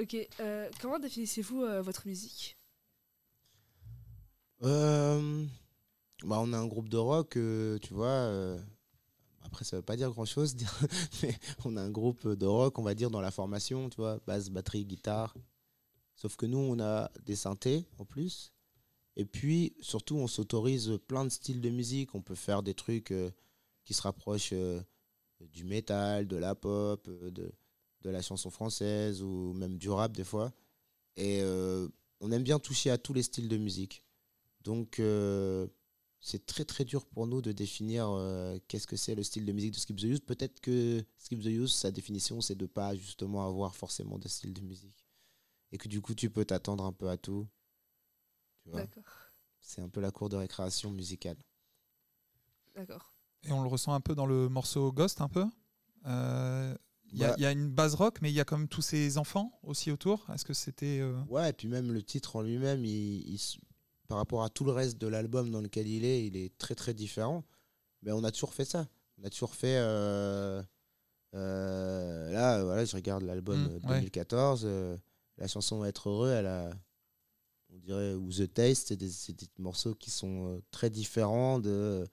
[0.00, 2.56] Ok, euh, comment définissez-vous euh, votre musique?
[4.62, 5.44] Euh,
[6.24, 8.06] bah, on a un groupe de rock, euh, tu vois.
[8.08, 8.58] euh,
[9.42, 10.54] après, ça veut pas dire grand-chose,
[11.22, 14.18] mais on a un groupe de rock, on va dire, dans la formation, tu vois,
[14.26, 15.34] basse, batterie, guitare.
[16.16, 18.52] Sauf que nous, on a des synthés en plus.
[19.16, 22.14] Et puis, surtout, on s'autorise plein de styles de musique.
[22.14, 23.30] On peut faire des trucs euh,
[23.88, 24.82] qui se rapprochent euh,
[25.40, 27.50] du métal, de la pop, euh, de,
[28.02, 30.52] de la chanson française ou même du rap des fois.
[31.16, 31.88] Et euh,
[32.20, 34.04] on aime bien toucher à tous les styles de musique.
[34.60, 35.00] Donc,
[36.20, 39.52] c'est très très dur pour nous de définir euh, qu'est-ce que c'est le style de
[39.52, 40.20] musique de Skip the Use.
[40.20, 44.52] Peut-être que Skip the Use, sa définition, c'est de pas justement avoir forcément de style
[44.52, 45.06] de musique.
[45.72, 47.48] Et que du coup, tu peux t'attendre un peu à tout.
[48.66, 49.02] D'accord,
[49.60, 51.38] c'est un peu la cour de récréation musicale.
[52.74, 53.14] d'accord.
[53.44, 55.44] Et on le ressent un peu dans le morceau Ghost, un peu.
[56.06, 56.74] Euh,
[57.12, 58.68] Il y, a- Bah, y a une base rock, mais il y a quand même
[58.68, 60.26] tous ces enfants aussi autour.
[60.34, 60.98] Est-ce que c'était.
[61.00, 63.38] euh, Ouais, et puis même le titre en lui-même, il,
[64.08, 66.74] par rapport à tout le reste de l'album dans lequel il est, il est très
[66.74, 67.44] très différent.
[68.02, 68.86] Mais on a toujours fait ça.
[69.18, 69.76] On a toujours fait.
[69.78, 70.62] euh,
[71.34, 73.98] euh, là, voilà, je regarde l'album Mm, euh, ouais.
[74.00, 74.62] 2014.
[74.64, 74.96] euh,
[75.38, 76.70] la chanson Être heureux, elle a.
[77.70, 78.14] On dirait.
[78.14, 82.06] Ou The Taste, c'est des, morceaux qui sont euh, très différents de.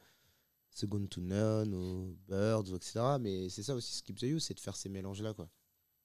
[0.77, 2.99] Second to None ou Birds, etc.
[3.19, 5.33] Mais c'est ça aussi, Skip the Use, c'est de faire ces mélanges-là.
[5.33, 5.49] quoi.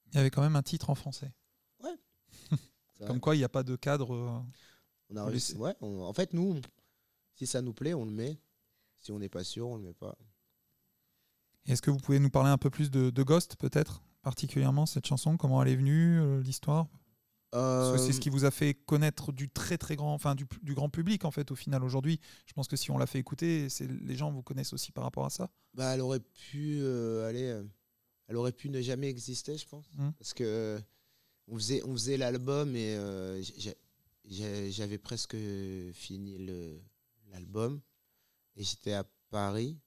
[0.07, 1.31] Il y avait quand même un titre en français.
[2.97, 4.13] C'est Comme quoi, il n'y a pas de cadre.
[4.13, 4.39] euh,
[5.09, 6.61] On a réussi- ouais, on- en fait, nous,
[7.35, 8.39] si ça nous plaît, on le met.
[8.99, 10.15] Si on n'est pas sûr, on le met pas.
[11.65, 15.07] Est-ce que vous pouvez nous parler un peu plus de, de Ghost, peut-être Particulièrement cette
[15.07, 16.87] chanson, comment elle est venue, euh, l'histoire?
[17.53, 20.73] C'est Euh, ce qui vous a fait connaître du très très grand, enfin du, du
[20.73, 22.19] grand public en fait au final aujourd'hui.
[22.45, 23.67] Je pense que si on l'a fait écouter,
[24.03, 25.49] les gens vous connaissent aussi par rapport à ça.
[25.73, 27.63] bah, elle aurait pu euh, aller, euh,
[28.27, 30.11] elle aurait pu ne jamais exister, je pense, Mm.
[30.17, 30.79] parce que euh,
[31.49, 33.41] on faisait, on faisait l'album et euh,
[34.25, 35.35] j'avais presque
[35.93, 36.37] fini
[37.31, 37.81] l'album
[38.55, 39.77] et j'étais à Paris.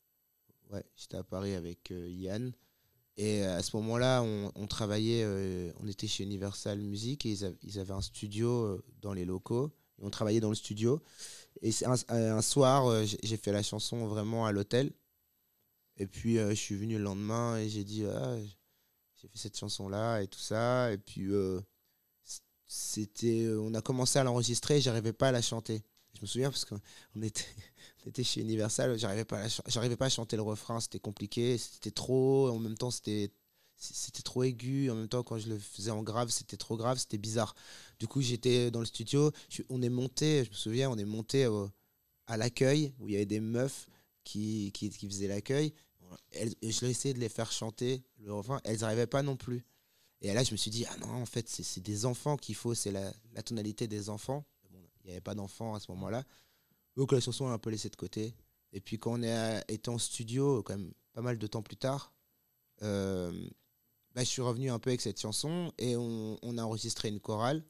[0.71, 2.53] Ouais, j'étais à Paris avec euh, Yann.
[3.17, 7.31] Et à ce moment-là, on, travaillait, euh, on était chez Universal Music et
[7.63, 9.73] ils, avaient- un studio euh, dans les locaux.
[10.03, 11.01] On travaillait dans le studio.
[11.63, 14.93] Et un, un soir, euh, j'ai fait la chanson vraiment à l'hôtel.
[15.97, 18.37] Et puis euh, je suis venu le lendemain et j'ai dit, ah,
[19.17, 20.93] j'ai fait cette chanson-là et tout ça.
[20.93, 21.61] Et puis euh,
[22.67, 25.83] c'était, euh, on a commencé à l'enregistrer et j'arrivais pas à la chanter.
[26.17, 26.81] Je me souviens parce qu'on
[27.17, 27.45] on était,
[28.05, 31.91] on était chez Universal, j'arrivais pas, j'arrivais pas à chanter le refrain, c'était compliqué, c'était
[31.91, 33.31] trop, en même temps c'était
[33.77, 36.99] c'était trop aigu, en même temps quand je le faisais en grave, c'était trop grave,
[36.99, 37.55] c'était bizarre.
[37.99, 39.33] Du coup, j'étais dans le studio,
[39.69, 41.47] on est monté, je me souviens, on est monté
[42.27, 43.87] à l'accueil où il y avait des meufs
[44.23, 45.75] qui, qui, faisaient l'accueil.
[46.31, 49.65] Elles- Je essayé de les faire chanter le refrain, elles n'arrivaient pas non plus.
[50.23, 52.55] Et là, je me suis dit, ah non, en fait, c'est c'est des enfants qu'il
[52.55, 54.45] faut, c'est la, la tonalité des enfants.
[54.71, 56.25] Bon, il n'y avait pas d'enfants à ce moment-là.
[56.97, 58.35] Donc la chanson est un peu laissée de côté.
[58.73, 61.63] Et puis quand on est à- été en studio, quand même pas mal de temps
[61.63, 62.13] plus tard,
[62.83, 63.33] euh,
[64.15, 67.21] bah, je suis revenu un peu avec cette chanson et on, on a enregistré une
[67.21, 67.65] chorale.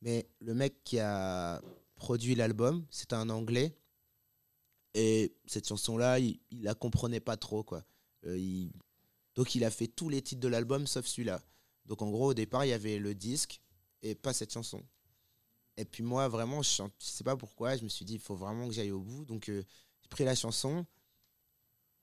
[0.00, 1.60] Mais le mec qui a
[1.96, 3.76] produit l'album, c'était un anglais.
[4.94, 7.84] Et cette chanson-là, il, il la comprenait pas trop, quoi.
[8.24, 8.68] Euh,
[9.34, 11.42] Donc il a fait tous les titres de l'album sauf celui-là.
[11.86, 13.60] Donc en gros, au départ, il y avait le disque
[14.02, 14.82] et pas cette chanson.
[15.78, 18.34] Et puis moi, vraiment, je, je sais pas pourquoi, je me suis dit, il faut
[18.34, 19.24] vraiment que j'aille au bout.
[19.24, 19.62] Donc euh,
[20.02, 20.84] j'ai pris la chanson.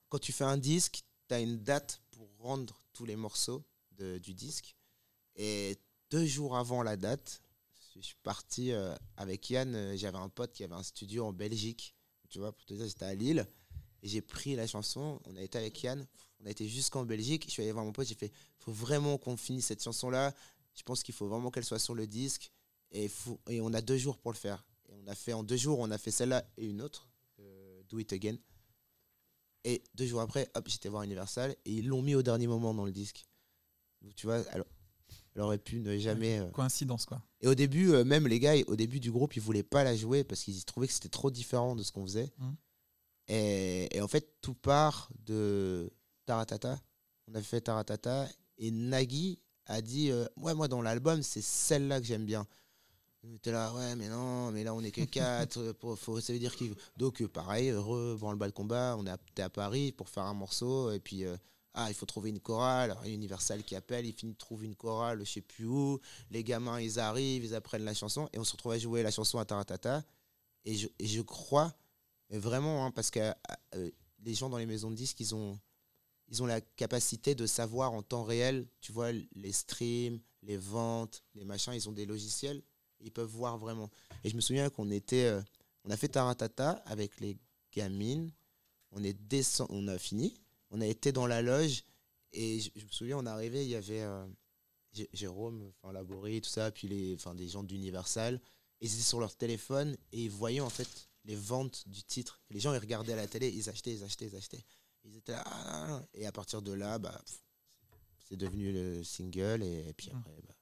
[0.08, 3.62] Quand tu fais un disque, tu as une date pour rendre tous les morceaux
[3.98, 4.74] du disque.
[5.36, 5.78] Et
[6.10, 7.42] deux jours avant la date,
[7.94, 9.74] je suis parti euh, avec Yann.
[9.74, 11.94] euh, J'avais un pote qui avait un studio en Belgique.
[12.30, 13.46] Tu vois, pour te dire, j'étais à Lille.
[14.02, 15.20] Et j'ai pris la chanson.
[15.26, 16.06] On a été avec Yann.
[16.40, 17.44] On a été jusqu'en Belgique.
[17.46, 18.08] Je suis allé voir mon pote.
[18.08, 20.34] J'ai fait il faut vraiment qu'on finisse cette chanson-là.
[20.74, 22.50] Je pense qu'il faut vraiment qu'elle soit sur le disque.
[22.90, 24.64] Et, faut- et on a deux jours pour le faire.
[24.88, 27.08] Et on a fait en deux jours, on a fait celle-là et une autre.
[27.40, 28.36] euh, Do It Again.
[29.64, 31.54] Et deux jours après, hop, j'étais voir Universal.
[31.64, 33.26] Et ils l'ont mis au dernier moment dans le disque.
[34.02, 34.66] Donc tu vois, alors,
[35.34, 36.38] elle aurait pu ne jamais.
[36.38, 37.20] euh, Coïncidence quoi.
[37.40, 39.96] et au début, euh, même les gars, au début du groupe, ils voulaient pas la
[39.96, 42.32] jouer parce qu'ils trouvaient que c'était trop différent de ce qu'on faisait.
[42.38, 42.56] Mhm.
[43.28, 45.90] Et, et en fait, tout part de
[46.26, 46.78] Taratata.
[47.26, 52.00] On a fait Taratata et Nagui a dit euh, Ouais, moi, dans l'album, c'est celle-là
[52.00, 52.46] que j'aime bien.
[53.34, 55.58] Était là, ouais, mais non, mais là, on est que quatre.
[55.58, 56.74] euh, pour- faut- ça veut dire qu'il.
[56.96, 58.94] Donc, euh, pareil, heureux, le bas de combat.
[58.98, 60.92] On est à, t'es à Paris pour faire un morceau.
[60.92, 61.36] Et puis, euh,
[61.74, 62.90] ah, il faut trouver une chorale.
[62.92, 65.98] Alors, Universal qui appelle, il finit de trouver une chorale, je sais plus où
[66.30, 69.10] les gamins ils arrivent, ils apprennent la chanson et on se retrouve à jouer la
[69.10, 70.02] chanson à Taratata.
[70.64, 71.74] Et je, et je crois
[72.30, 73.32] vraiment, hein, parce que
[73.74, 73.90] euh,
[74.24, 75.58] les gens dans les maisons de disques, ils ont,
[76.28, 81.22] ils ont la capacité de savoir en temps réel, tu vois, les streams, les ventes,
[81.34, 81.72] les machins.
[81.74, 82.62] Ils ont des logiciels,
[83.06, 83.90] ils peuvent voir vraiment.
[84.24, 85.40] Et je me souviens qu'on était, euh,
[85.84, 87.38] on a fait Taratata avec les
[87.72, 88.30] gamines.
[88.92, 90.34] On est descend, on a fini.
[90.70, 91.84] On a été dans la loge
[92.32, 94.26] et je, je me souviens, on est arrivé, il y avait euh,
[94.92, 98.40] Jé- Jérôme, enfin Laborie, tout ça, puis les, enfin des gens d'Universal.
[98.80, 100.88] Et ils étaient sur leur téléphone et ils voyaient en fait
[101.24, 102.40] les ventes du titre.
[102.50, 104.64] Les gens ils regardaient à la télé, ils achetaient, ils achetaient, ils achetaient.
[105.04, 106.06] Ils étaient là, ah, ah, ah.
[106.14, 107.20] et à partir de là, bah,
[108.28, 110.18] c'est devenu le single et, puis Mm.
[110.18, 110.54] après, bah,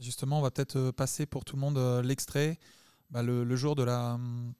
[0.00, 2.58] Justement, on va peut-être euh, passer pour tout le monde euh, l'extrait,
[3.10, 4.54] bah, le, jour de la, hum,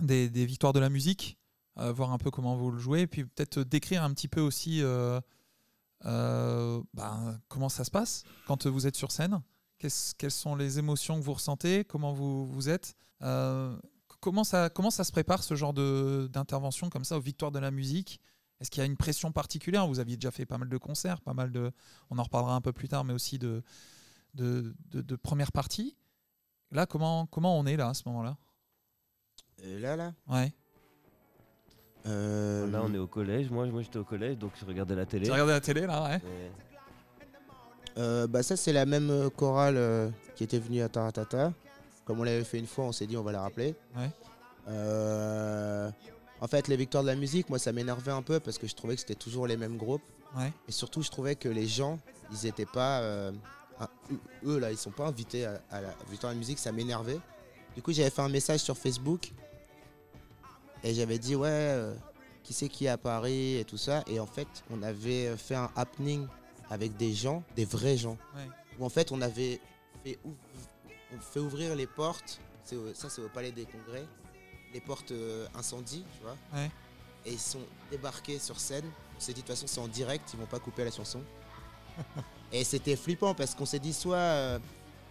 [0.00, 1.38] des, victoires de la musique,
[1.78, 4.82] euh, voir un peu comment vous le jouez, puis peut-être décrire un petit peu aussi
[6.02, 9.40] bah, comment ça se passe quand vous êtes sur scène.
[9.78, 11.84] Quelles sont les émotions que vous ressentez?
[11.84, 12.94] Comment vous, vous êtes?
[13.20, 17.70] Comment, ça, comment ça se prépare ce genre d'intervention comme ça aux victoires de la
[17.70, 18.20] musique?
[18.60, 19.86] Est-ce qu'il y a une pression particulière?
[19.86, 21.70] Vous aviez déjà fait pas mal de concerts, pas mal de.
[22.08, 23.62] On en reparlera un peu plus tard, mais aussi de,
[24.34, 25.96] de, de, de première partie.
[26.70, 28.36] Là, comment, comment on est là à ce moment-là?
[29.64, 30.12] Euh, là, là?
[30.28, 30.52] Ouais.
[32.06, 33.50] euh, Là, on est au collège.
[33.50, 35.24] Moi, moi j'étais au collège, donc je regardais la télé.
[35.26, 36.16] Tu regardé la télé là, ouais.
[36.16, 36.50] Et-
[37.96, 41.52] Euh, bah ça c'est la même chorale euh, qui était venue à Taratata.
[42.04, 43.76] Comme on l'avait fait une fois, on s'est dit on va la rappeler.
[43.96, 44.10] Ouais.
[44.66, 45.88] Euh,
[46.40, 48.74] en fait, les victoires de la musique, moi ça m'énervait un peu parce que je
[48.74, 50.02] trouvais que c'était toujours les mêmes groupes.
[50.36, 50.52] Ouais.
[50.68, 52.00] Et surtout, je trouvais que les gens,
[52.32, 53.30] ils étaient pas, euh,
[53.80, 53.90] ah,
[54.44, 56.58] eux, là, ils sont pas invités à, à la la musique.
[56.58, 57.18] Ça m'énervait.
[57.74, 59.32] Du coup, j'avais fait un message sur Facebook
[60.82, 61.94] et j'avais dit ouais, euh,
[62.42, 64.02] qui c'est qui est à Paris et tout ça.
[64.06, 66.26] Et en fait, on avait fait un happening
[66.70, 68.16] avec des gens, des vrais gens.
[68.36, 68.48] Ouais.
[68.78, 69.60] Où en fait, on avait
[70.04, 70.34] fait, ouv-
[71.16, 72.40] on fait ouvrir les portes.
[72.72, 74.04] Au- ça, c'est au Palais des Congrès.
[74.72, 76.36] Les portes euh, incendie, tu vois.
[76.54, 76.70] Ouais.
[77.26, 77.60] Et ils sont
[77.90, 78.84] débarqués sur scène.
[79.16, 81.20] On s'est dit, de toute façon, c'est en direct, ils vont pas couper la chanson.
[82.54, 84.16] et c'était flippant parce qu'on s'est dit, soit.
[84.16, 84.58] euh,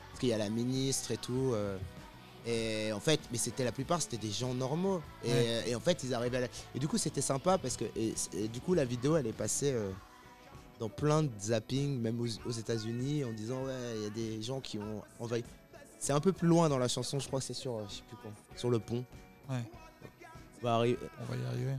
[0.10, 1.52] parce qu'il y a la ministre et tout.
[1.54, 1.78] euh,
[2.46, 5.02] et en fait, mais c'était la plupart, c'était des gens normaux.
[5.24, 5.64] Et, Ouais.
[5.70, 6.48] et en fait, ils arrivaient à la...
[6.76, 7.86] Et du coup, c'était sympa parce que.
[7.96, 9.92] Et, et du coup, la vidéo, elle est passée euh,
[10.80, 14.42] dans plein de zappings, même aux, aux États-Unis, en disant, ouais, il y a des
[14.42, 15.44] gens qui ont envahi.
[16.00, 17.96] C'est un peu plus loin dans la chanson, je crois que c'est sur, euh, je
[17.96, 19.06] sais plus quoi, sur le pont.
[19.50, 19.64] Ouais.
[20.62, 20.86] On va On va
[21.38, 21.76] y arriver.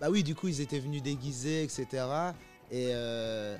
[0.00, 1.86] Bah oui, du coup, ils étaient venus déguisés, etc.
[2.70, 3.56] Et euh,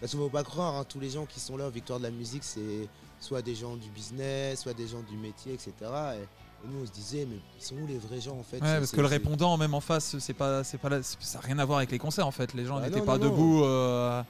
[0.00, 2.04] parce qu'il faut pas croire, hein, tous les gens qui sont là aux Victoires de
[2.04, 2.88] la musique, c'est
[3.20, 5.72] soit des gens du business, soit des gens du métier, etc.
[5.80, 8.56] Et, et nous, on se disait, mais ils sont où les vrais gens en fait?
[8.62, 11.44] Ouais, parce que le répondant, même en face, c'est pas, c'est pas, là- ça n'a
[11.46, 12.54] rien à voir avec les concerts en fait.
[12.54, 13.64] Les gens Ah n'étaient pas non, debout.
[13.64, 14.22] euh,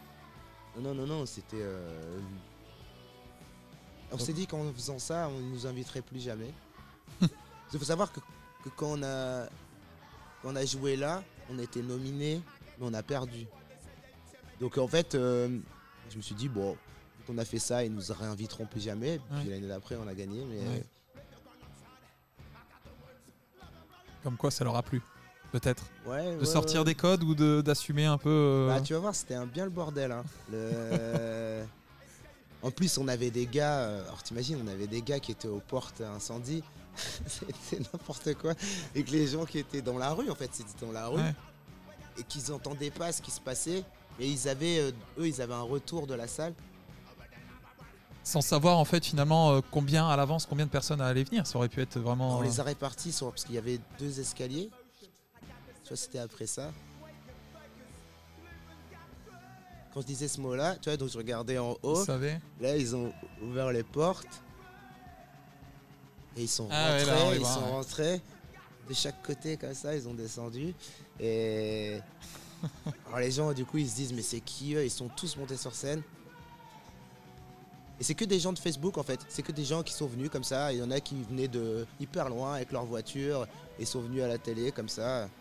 [0.81, 1.57] Non, non, non, c'était.
[1.61, 2.19] euh,
[4.13, 6.53] On s'est dit qu'en faisant ça, on nous inviterait plus jamais.
[7.73, 8.21] Il faut savoir que,
[8.65, 9.47] que quand, on a,
[10.43, 12.41] quand on a joué là, on était nominé,
[12.79, 13.47] mais on a perdu.
[14.61, 15.49] Donc en fait, euh,
[16.11, 16.77] je me suis dit, bon,
[17.27, 19.19] qu'on a fait ça, ils nous réinviteront plus jamais.
[19.19, 19.51] Puis Ouais.
[19.55, 20.45] l'année d'après, on a gagné.
[20.49, 20.85] Mais Ouais.
[24.23, 25.03] Comme quoi, ça leur a plu,
[25.53, 25.85] peut-être.
[26.07, 28.29] ouais, De sortir des codes ou d'assumer un peu.
[28.31, 30.11] euh, Bah, tu vas voir, c'était un bien le bordel.
[30.11, 30.25] hein.
[30.51, 31.65] Le-
[32.63, 33.79] en plus, on avait des gars.
[33.83, 36.65] euh, Alors, t'imagines, on avait des gars qui étaient aux portes incendie.
[37.27, 38.55] c'était n'importe quoi.
[38.95, 41.21] Et que les gens qui étaient dans la rue, en fait, c'était dans la rue.
[41.21, 41.35] Ouais.
[42.19, 43.85] Et qu'ils n'entendaient pas ce qui se passait.
[44.19, 46.55] Mais ils avaient, euh, eux, ils avaient un retour de la salle.
[48.25, 51.47] Sans savoir en fait finalement euh, combien à l'avance, combien de personnes allaient venir.
[51.47, 52.39] Ça aurait pu être vraiment.
[52.39, 54.71] On euh, les a répartis sur, parce qu'il y avait deux escaliers.
[55.85, 56.73] Tu vois, c'était après ça.
[59.95, 62.05] Quand je disais ce mot-là, tu vois, donc je regardais en haut.
[62.61, 64.43] Là, ils ont ouvert les portes.
[66.37, 67.71] Et ils sont Ah ouais, rentrés, là, ils sont ouais.
[67.71, 68.21] rentrés.
[68.89, 70.75] De chaque côté, comme ça, ils ont descendu.
[71.19, 71.99] Et.
[73.07, 74.85] Alors, les gens, du coup, ils se disent, mais c'est qui eux?
[74.85, 76.03] Ils sont tous montés sur scène.
[77.99, 79.21] Et c'est que des gens de Facebook, en fait.
[79.29, 80.73] C'est que des gens qui sont venus comme ça.
[80.73, 83.47] Il y en a qui venaient de hyper loin avec leur voiture
[83.79, 85.29] et sont venus à la télé comme ça.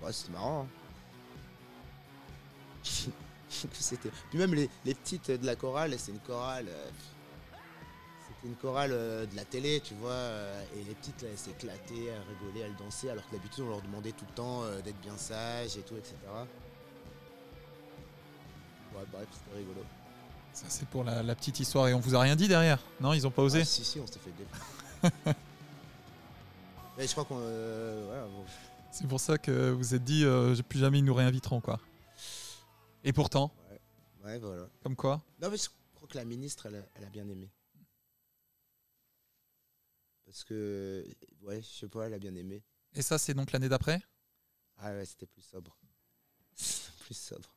[0.00, 0.60] Ouais, c'était marrant.
[0.62, 0.68] hein.
[3.72, 6.66] C'était- Puis même les, les petites de la chorale, c'est une chorale.
[6.68, 6.90] euh,
[8.44, 10.10] une chorale euh, de la télé, tu vois.
[10.10, 13.70] euh, Et les petites, là, elles s'éclataient, elles rigolaient, elles dansaient, alors que d'habitude, on
[13.70, 16.14] leur demandait tout le temps euh, d'être bien sages et tout, etc.
[18.94, 19.84] Ouais, bref, c'était rigolo.
[20.52, 23.12] Ça c'est pour la, la petite histoire et on vous a rien dit derrière Non,
[23.12, 23.60] ils ont pas osé?
[23.60, 25.32] Ah, si, si, on s'est fait des.
[26.96, 27.38] Mais je crois qu'on.
[27.40, 28.44] euh, ouais, bon.
[28.90, 31.78] C'est pour ça que vous êtes dit euh, plus jamais ils nous réinviteront quoi.
[33.04, 33.52] Et pourtant,
[34.24, 34.64] Ouais, voilà.
[34.82, 35.22] comme quoi?
[35.40, 37.48] Non, mais je crois que la ministre, elle a bien aimé.
[40.28, 41.06] Parce que,
[41.40, 42.62] ouais, je sais pas, elle a bien aimé.
[42.94, 43.98] Et ça c'est donc l'année d'après?
[44.76, 45.74] Ah ouais, c'était plus sobre.
[47.00, 47.48] plus sobre.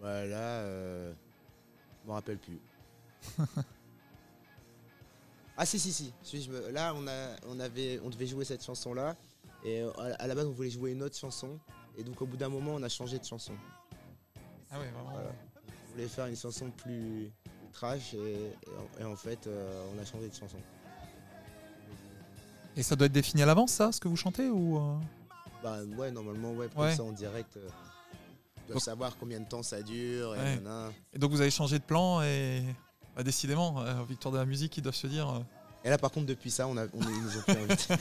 [0.00, 1.14] Voilà, euh,
[2.02, 2.58] je me rappelle plus.
[5.56, 8.44] ah si si si, Si, je me- là on a, on avait, on devait jouer
[8.44, 9.16] cette chanson là,
[9.64, 11.60] et euh, à à la base on voulait jouer une autre chanson,
[11.96, 13.54] et donc au bout d'un moment on a changé de chanson.
[14.68, 15.12] Ah ouais, vraiment.
[15.12, 15.32] Voilà.
[15.86, 17.30] On voulait faire une chanson plus
[17.72, 18.52] trash, et,
[19.00, 20.56] et en, fait euh, on a changé de chanson.
[22.76, 24.96] Et ça doit être défini à l'avance, ça, ce que vous chantez ou euh
[25.62, 26.94] Bah ouais, normalement ouais, pour Ouais.
[26.96, 27.56] ça en direct.
[27.56, 30.56] Euh, ils doivent Donc- savoir combien de temps ça dure, et Ouais.
[30.56, 30.90] nanana.
[31.12, 32.62] Et donc vous avez changé de plan et
[33.16, 35.28] bah, décidément, euh, Victoire de la musique, ils doivent se dire.
[35.28, 35.40] euh,
[35.84, 37.56] Et là, par contre, depuis ça, on a, on, ils nous ont plus.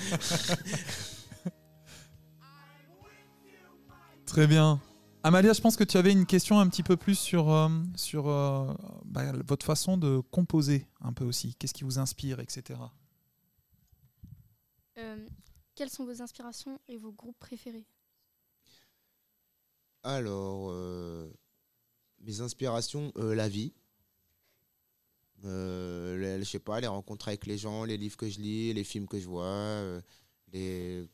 [4.25, 4.79] Très bien.
[5.23, 8.27] Amalia, je pense que tu avais une question un petit peu plus sur, euh, sur
[8.27, 8.73] euh,
[9.05, 11.53] bah, votre façon de composer un peu aussi.
[11.55, 12.79] Qu'est-ce qui vous inspire, etc.
[14.97, 15.27] Euh,
[15.75, 17.85] quelles sont vos inspirations et vos groupes préférés?
[20.03, 21.31] Alors, euh,
[22.21, 23.73] mes inspirations, euh, la vie.
[25.43, 28.73] Euh, les- je sais pas, les rencontres avec les gens, les livres que je lis,
[28.73, 30.01] les films que je vois, euh,
[30.51, 31.07] les,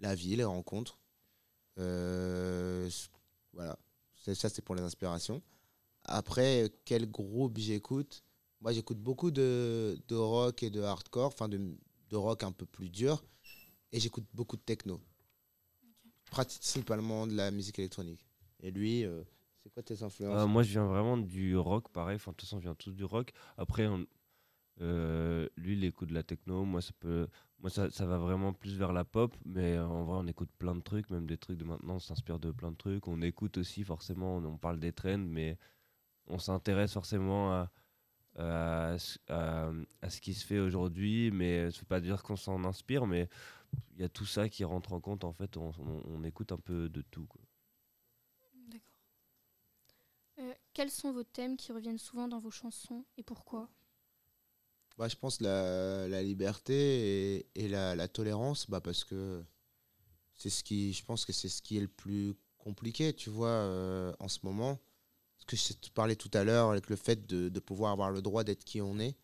[0.00, 0.98] la vie, les rencontres.
[3.54, 3.78] Voilà,
[4.16, 5.42] C'est- ça c'est pour les inspirations.
[6.04, 8.22] Après, quel groupe j'écoute?
[8.60, 11.58] Moi j'écoute beaucoup de, de rock et de hardcore, enfin de,
[12.10, 13.24] de rock un peu plus dur,
[13.92, 15.00] et j'écoute beaucoup de techno.
[16.30, 18.24] Principalement de la musique électronique.
[18.60, 19.22] Et lui, euh,
[19.62, 20.40] c'est quoi tes influences?
[20.40, 22.16] Euh, moi, je viens vraiment du rock, pareil.
[22.16, 23.32] Enfin, de toute façon, on vient tous du rock.
[23.56, 24.06] Après, on-
[24.80, 26.64] euh, lui, il écoute de la techno.
[26.64, 27.28] Moi, ça, peut,
[27.64, 29.36] moi ça, ça va vraiment plus vers la pop.
[29.46, 31.96] Mais euh, en vrai, on écoute plein de trucs, même des trucs de maintenant.
[31.96, 33.08] On s'inspire de plein de trucs.
[33.08, 35.58] On écoute aussi, forcément, on, parle des trends, mais
[36.28, 37.70] on s'intéresse forcément à,
[38.38, 38.96] à,
[39.28, 41.30] à- ce qui se fait aujourd'hui.
[41.32, 43.28] Mais ça veut pas dire qu'on s'en inspire, mais
[43.96, 45.24] il y a tout ça qui rentre en compte.
[45.24, 47.28] En fait, on, on- écoute un peu de tout.
[48.68, 49.00] D'accord.
[50.38, 53.68] Euh, quels sont vos thèmes qui reviennent souvent dans vos chansons et pourquoi?
[54.96, 59.42] Bah, je pense la, la liberté et, et la, la tolérance, bah, parce que
[60.34, 63.48] c'est ce qui, je pense que c'est ce qui est le plus compliqué, tu vois,
[63.48, 64.80] euh, en ce moment.
[65.38, 68.10] Ce que je te parlais tout à l'heure avec le fait de, de pouvoir avoir
[68.12, 69.16] le droit d'être qui on est.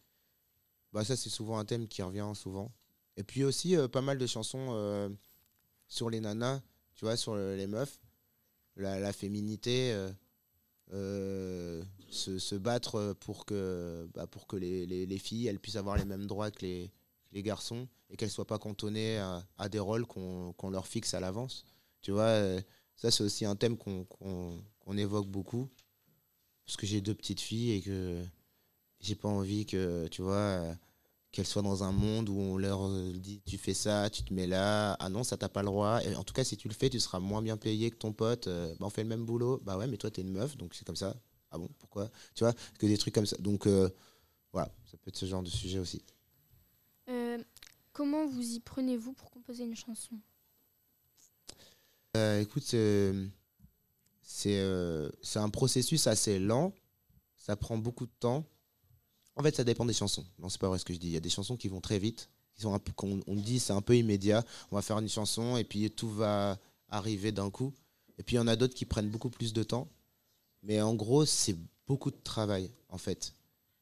[0.93, 2.73] Bah, ça, c'est souvent un thème qui revient souvent.
[3.16, 5.09] Et puis aussi, euh, pas mal de chansons euh,
[5.89, 6.62] sur les nanas,
[6.97, 8.01] tu vois, sur le- les meufs,
[8.77, 9.93] la, la féminité.
[10.93, 15.76] Euh, se, se battre pour que, bah, pour que les, les- les filles elles puissent
[15.76, 16.91] avoir les mêmes droits que les,
[17.32, 19.18] les garçons et qu'elles soient pas cantonnées
[19.59, 21.64] à, des rôles qu'on qu'on leur fixe à l'avance.
[22.03, 22.61] Tu vois, euh,
[22.97, 25.68] ça c'est aussi un thème qu'on qu'on- qu'on évoque beaucoup
[26.66, 28.24] parce que j'ai deux petites filles et que
[29.01, 30.76] j'ai pas envie que, tu vois,
[31.33, 34.35] qu'elles soient dans un monde où on leur euh, dit tu fais ça, tu te
[34.35, 36.03] mets là, ah non, ça t'as pas le droit.
[36.03, 38.12] Et en tout cas, si tu le fais, tu seras moins bien payé que ton
[38.12, 38.49] pote.
[38.49, 39.61] Euh, bah, on fait le même boulot.
[39.64, 41.14] Bah ouais, mais toi, t'es une meuf, donc c'est comme ça.
[41.51, 42.11] Ah bon, pourquoi?
[42.35, 43.37] Tu vois, que des trucs comme ça.
[43.39, 43.89] Donc euh,
[44.53, 46.03] voilà, ça peut être ce genre de sujet aussi.
[47.09, 47.39] Euh,
[47.93, 50.18] Comment vous y prenez-vous pour composer une chanson?
[52.41, 52.64] Écoute,
[54.22, 56.72] c'est un processus assez lent.
[57.37, 58.45] Ça prend beaucoup de temps.
[59.41, 60.26] En fait, ça dépend des chansons.
[60.38, 61.07] Non, c'est pas vrai ce que je dis.
[61.07, 62.28] Il y a des chansons qui vont très vite.
[62.55, 64.45] Qui sont un peu, qu'on on dit c'est un peu immédiat.
[64.70, 66.59] On va faire une chanson et puis tout va
[66.91, 67.72] arriver d'un coup.
[68.18, 69.88] Et puis il y en a d'autres qui prennent beaucoup plus de temps.
[70.62, 73.32] Mais en gros, c'est beaucoup de travail en fait.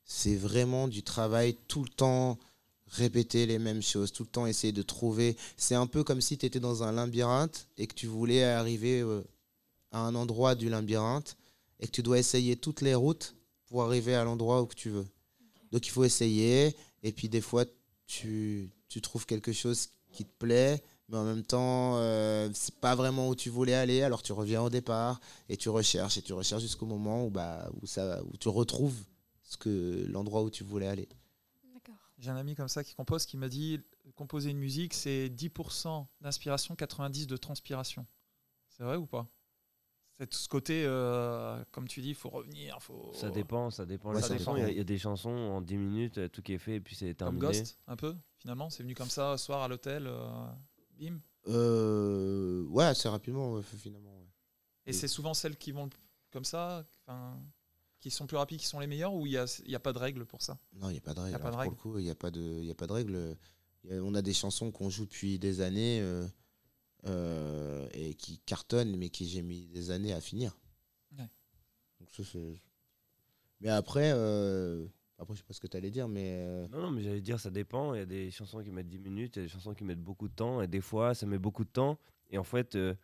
[0.04, 2.38] C'est vraiment du travail tout le temps
[2.86, 5.36] répéter les mêmes choses, tout le temps essayer de trouver.
[5.56, 9.00] C'est un peu comme si tu étais dans un labyrinthe et que tu voulais arriver
[9.00, 9.24] euh,
[9.90, 11.36] à un endroit du labyrinthe
[11.80, 13.34] et que tu dois essayer toutes les routes
[13.66, 15.06] pour arriver à l'endroit où tu veux.
[15.73, 17.64] Donc il faut essayer et puis des fois
[18.07, 22.95] tu, tu trouves quelque chose qui te plaît mais en même temps euh, c'est pas
[22.95, 26.33] vraiment où tu voulais aller alors tu reviens au départ et tu recherches et tu
[26.33, 28.99] recherches jusqu'au moment où, bah, où, ça, où tu retrouves
[29.43, 31.09] ce que, l'endroit où tu voulais aller.
[31.73, 31.97] D'accord.
[32.19, 33.81] J'ai un ami comme ça qui compose qui m'a dit
[34.14, 38.07] composer une musique, c'est 10% d'inspiration, 90% de transpiration.
[38.69, 39.27] C'est vrai ou pas?
[40.19, 43.12] C'est tout ce côté, euh, comme tu dis, il faut revenir, faut.
[43.14, 44.11] Ça dépend, ça dépend.
[44.11, 44.57] Ouais, Les ça chansons, dépend.
[44.57, 46.75] Il y, a- il y a des chansons en 10 minutes, tout qui est fait,
[46.77, 47.47] et puis c'est Comme terminé.
[47.47, 48.69] Ghost, un peu, finalement.
[48.69, 50.47] C'est venu comme ça, soir à l'hôtel, euh,
[50.99, 51.21] bim.
[51.47, 54.11] Euh, ouais, assez rapidement, ouais, finalement.
[54.19, 54.27] ouais.
[54.87, 54.95] Et Oui.
[54.95, 55.89] c'est souvent celles qui vont
[56.33, 56.85] comme ça,
[58.01, 59.81] qui sont plus rapides, qui sont les meilleures, ou il n'y a, il y a
[59.81, 60.59] pas de règle pour ça?
[60.73, 61.37] Non, il n'y a pas de règle.
[61.37, 61.77] a pas de règle.
[61.77, 63.37] Pour le coup, il n'y a, pas de- il y a pas de règle.
[63.85, 66.01] Y on a des chansons qu'on joue depuis des années
[67.07, 70.57] euh, et qui cartonnent, mais qui j'ai mis des années à finir.
[71.18, 71.28] Ouais.
[72.01, 72.61] Donc ça, c'est-
[73.61, 74.86] mais après, euh,
[75.18, 77.20] après, je sais pas ce que tu allais dire, mais euh, Non, non, mais j'allais
[77.20, 77.94] dire, ça dépend.
[77.94, 79.84] Il y a des chansons qui mettent 10 minutes, il y a des chansons qui
[79.84, 81.99] mettent beaucoup de temps, et des fois, ça met beaucoup de temps.
[82.30, 82.94] Et en fait, euh,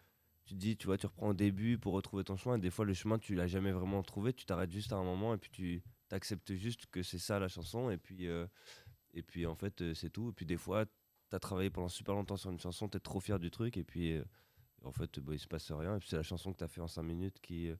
[0.45, 2.57] tu te dis, tu vois, tu reprends au début pour retrouver ton chemin.
[2.57, 4.32] Et des fois, le chemin, tu l'as jamais vraiment trouvé.
[4.32, 7.49] Tu t'arrêtes juste à un moment et puis tu acceptes juste que c'est ça la
[7.49, 7.90] chanson.
[7.90, 8.47] Et puis, euh,
[9.14, 10.28] et puis en fait, c'est tout.
[10.30, 10.84] Et puis des fois,
[11.35, 13.76] tu as travaillé pendant super longtemps sur une chanson, tu es trop fier du truc.
[13.76, 14.24] Et puis, euh,
[14.85, 15.97] en fait, bah, il se passe rien.
[15.97, 17.76] Et puis c'est la chanson que tu as fait en 5 minutes qui, euh,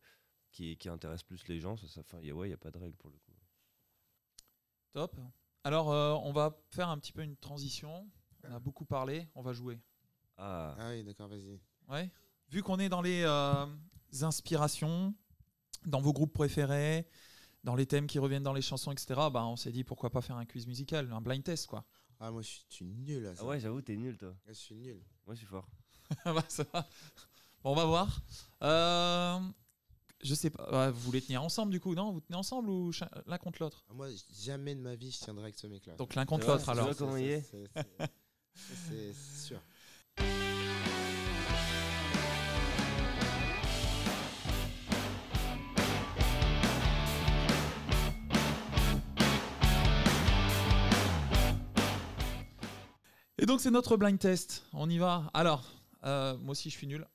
[0.51, 1.77] qui, qui intéresse plus les gens.
[1.77, 3.33] Ça, ça, enfin, y a, ouais, il n'y a pas de règle pour le coup.
[4.93, 5.17] Top.
[5.65, 8.09] Alors, euh, on va faire un petit peu une transition.
[8.45, 9.81] On a beaucoup parlé, on va jouer.
[10.37, 11.61] Ah, Ah oui, d'accord, vas-y.
[11.89, 12.11] Ouais.
[12.51, 13.67] Vu qu'on est dans les euh,
[14.23, 15.15] inspirations,
[15.87, 17.09] dans vos groupes préférés,
[17.63, 20.21] dans les thèmes qui reviennent dans les chansons, etc., bah, on s'est dit pourquoi pas
[20.21, 21.85] faire un quiz musical, un blind test, quoi.
[22.21, 23.43] Ah, moi, je suis, je suis nul à ça.
[23.45, 24.35] Ah ouais, j'avoue, t'es nul, toi.
[24.47, 25.01] Je suis nul.
[25.27, 25.67] Moi, je suis fort.
[26.25, 26.87] Bah, ça va.
[27.63, 28.21] Bon, on va voir.
[28.63, 29.39] Euh,
[30.23, 30.91] je sais pas.
[30.91, 32.13] vous voulez tenir ensemble, du coup, non?
[32.13, 33.85] Vous tenez ensemble ou cha- l'un contre l'autre?
[33.91, 34.09] Ah, moi,
[34.39, 35.97] jamais de ma vie, je tiendrai avec ce mec-là.
[35.97, 36.87] Donc l'un contre l'autre, c'est alors.
[36.87, 36.95] vrai.
[36.97, 38.11] comment il est C'est- c'est-
[38.55, 39.61] c'est- C'est sûr.
[53.45, 54.65] Et donc c'est notre blind test.
[54.73, 55.31] On y va.
[55.35, 55.71] Alors,
[56.05, 57.07] euh, moi aussi je suis nul.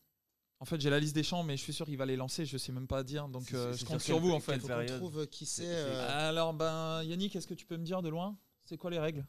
[0.60, 2.46] En fait, j'ai la liste des chants, mais je suis sûr qu'il va les lancer.
[2.46, 3.28] Je sais même pas dire.
[3.28, 4.58] Donc C'est- euh, c'est je sur compte sur vous en fait.
[4.60, 5.64] Faut qu'on période trouve qui c'est.
[5.64, 8.92] C'est- euh, Alors, ben Yannick, est-ce que tu peux me dire de loin C'est quoi
[8.92, 9.26] les règles?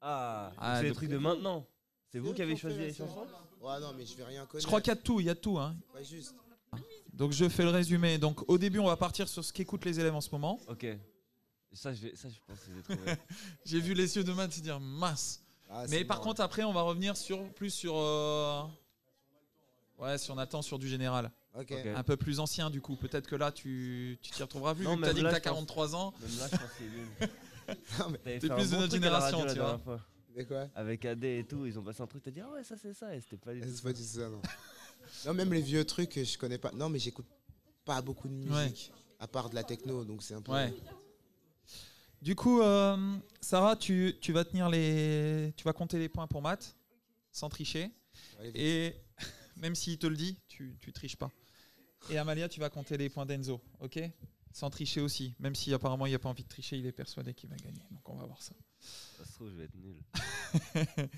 [0.00, 1.64] Ah, Ah, c'est les donc- trucs de maintenant.
[2.10, 3.24] C'est vous qui avez choisi les chansons
[3.60, 4.62] Ouais, non, mais je vais rien connaître.
[4.62, 5.20] Je crois qu'il y a de tout.
[5.20, 5.60] Il y a de tout.
[5.60, 5.76] Hein.
[5.94, 6.34] Ouais, juste.
[7.12, 8.18] Donc je fais le résumé.
[8.18, 10.58] Donc au début, on va partir sur ce qu'écoutent les élèves en ce moment.
[10.66, 10.84] Ok.
[11.74, 13.12] Ça, je, vais, ça, je pense que je vais trouver.
[13.64, 15.42] J'ai vu les yeux de Matt se dire masse.
[15.70, 16.28] Ah, Mais c'est par marrant.
[16.30, 17.94] contre, après, on va revenir sur plus sur.
[17.96, 18.62] euh,
[19.98, 21.30] Ouais, si on attend sur du général.
[21.58, 21.72] Ok.
[21.72, 22.96] Un peu plus ancien, du coup.
[22.96, 24.84] Peut-être que là, tu tu t'y retrouveras plus.
[24.84, 26.12] Non, vu que t'as même dit que là, t'as je pense- 43 ans.
[26.20, 27.30] Même là, je pense qu'il est nul.
[27.98, 29.52] Non, mais T'avais T'es fait un plus de notre truc à la radio génération, la
[29.52, 29.66] tu vois.
[29.68, 30.00] dernière fois.
[30.36, 32.64] mais quoi Avec AD et tout, ils ont passé un truc, t'as dit ah ouais,
[32.64, 33.68] ça c'est ça, et c'était pas du tout.
[33.74, 34.42] C'est pas du tout ça, non.
[35.26, 36.72] non, même les vieux trucs, je connais pas.
[36.72, 37.26] Non, mais j'écoute
[37.84, 38.64] pas beaucoup de Ouais.
[38.64, 38.92] musique.
[39.20, 40.52] À part de la techno, donc c'est un peu.
[40.52, 40.74] Ouais.
[42.24, 45.52] Du coup, euh, Sarah, tu, tu vas tenir les.
[45.58, 46.74] Tu vas compter les points pour Matt,
[47.30, 47.90] sans tricher.
[48.54, 48.94] Et
[49.58, 51.30] même s'il te le dit, tu, tu triches pas.
[52.08, 54.00] Et Amalia, tu vas compter les points d'Enzo, ok?
[54.54, 55.34] Sans tricher aussi.
[55.38, 57.82] Même si apparemment il n'a pas envie de tricher, il est persuadé qu'il va gagner.
[57.90, 58.54] Donc on va voir ça.
[58.80, 60.00] Ça se trouve, je vais être nul.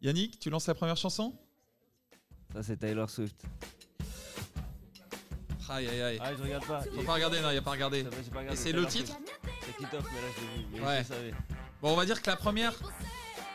[0.00, 1.38] Yannick, tu lances la première chanson?
[2.54, 3.44] Ça, c'est Taylor Swift.
[5.68, 6.18] Aïe aïe aïe.
[6.22, 6.80] Ah, je regarde pas.
[6.82, 8.04] Faut pas regarder, non, il a pas regardé.
[8.50, 9.16] Et c'est le titre.
[9.64, 10.66] C'est Kit Off, mais là, je l'ai vu.
[10.72, 10.94] Mais Ouais.
[10.94, 11.34] je le savais.
[11.82, 12.74] Bon, on va dire que la première,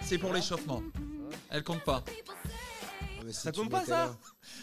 [0.01, 0.83] c'est pour l'échauffement.
[1.49, 2.03] Elle compte pas.
[3.23, 4.17] Mais si Ça tu compte pas, ça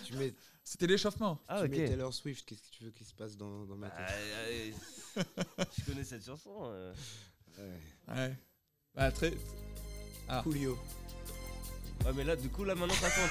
[0.04, 0.34] Tu mets,
[0.64, 1.40] C'était l'échauffement.
[1.48, 1.70] Ah, tu ok.
[1.70, 4.74] mets Taylor Swift, qu'est-ce que tu veux qu'il se passe dans, dans ma tête Aïe,
[5.16, 5.24] aïe.
[5.78, 6.54] je connais cette chanson.
[6.64, 6.92] euh.
[7.58, 8.14] Ouais.
[8.14, 8.36] Ouais.
[8.94, 9.32] Bah, très.
[10.28, 10.40] Ah.
[10.42, 10.78] Coolio.
[12.04, 13.30] Ouais, mais là, du coup, là, maintenant, ça compte.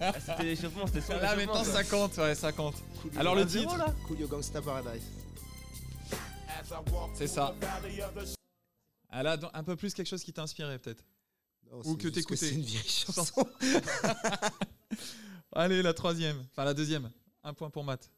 [0.00, 1.64] Ah, c'était l'échauffement, c'était sur Là maintenant quoi.
[1.64, 2.74] ça compte, ouais, ça compte.
[3.02, 3.18] Coolio.
[3.20, 5.02] Alors le titre, là Coolio Gangsta Paradise.
[7.14, 7.54] c'est ça.
[9.10, 11.04] Ah là, donc, un peu plus quelque chose qui t'a inspiré peut-être.
[11.84, 12.36] Ou que t'écoutais.
[12.36, 13.46] C'est une vieille chanson.
[15.52, 16.44] Allez, la troisième.
[16.50, 17.10] Enfin, la deuxième.
[17.42, 18.10] Un point pour Matt.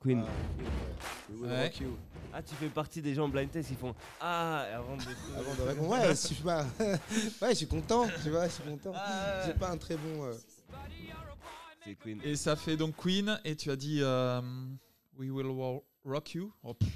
[0.00, 0.20] Queen.
[1.30, 1.64] We will Ouais.
[1.64, 1.96] rock you.
[2.32, 5.02] Ah, tu fais partie des gens blind test, ils font Ah, avant de.
[5.36, 6.64] Avant de répondre, ouais, je suis pas.
[6.80, 8.92] ouais, je suis content, tu vois, je suis content.
[8.94, 10.24] Ah, J'ai pas un très bon.
[10.26, 10.34] euh,
[11.84, 12.20] C'est Queen.
[12.22, 14.40] Et ça fait donc Queen, et tu as dit euh,
[15.16, 15.46] We Will
[16.04, 16.52] Rock You.
[16.62, 16.88] Oh, pff,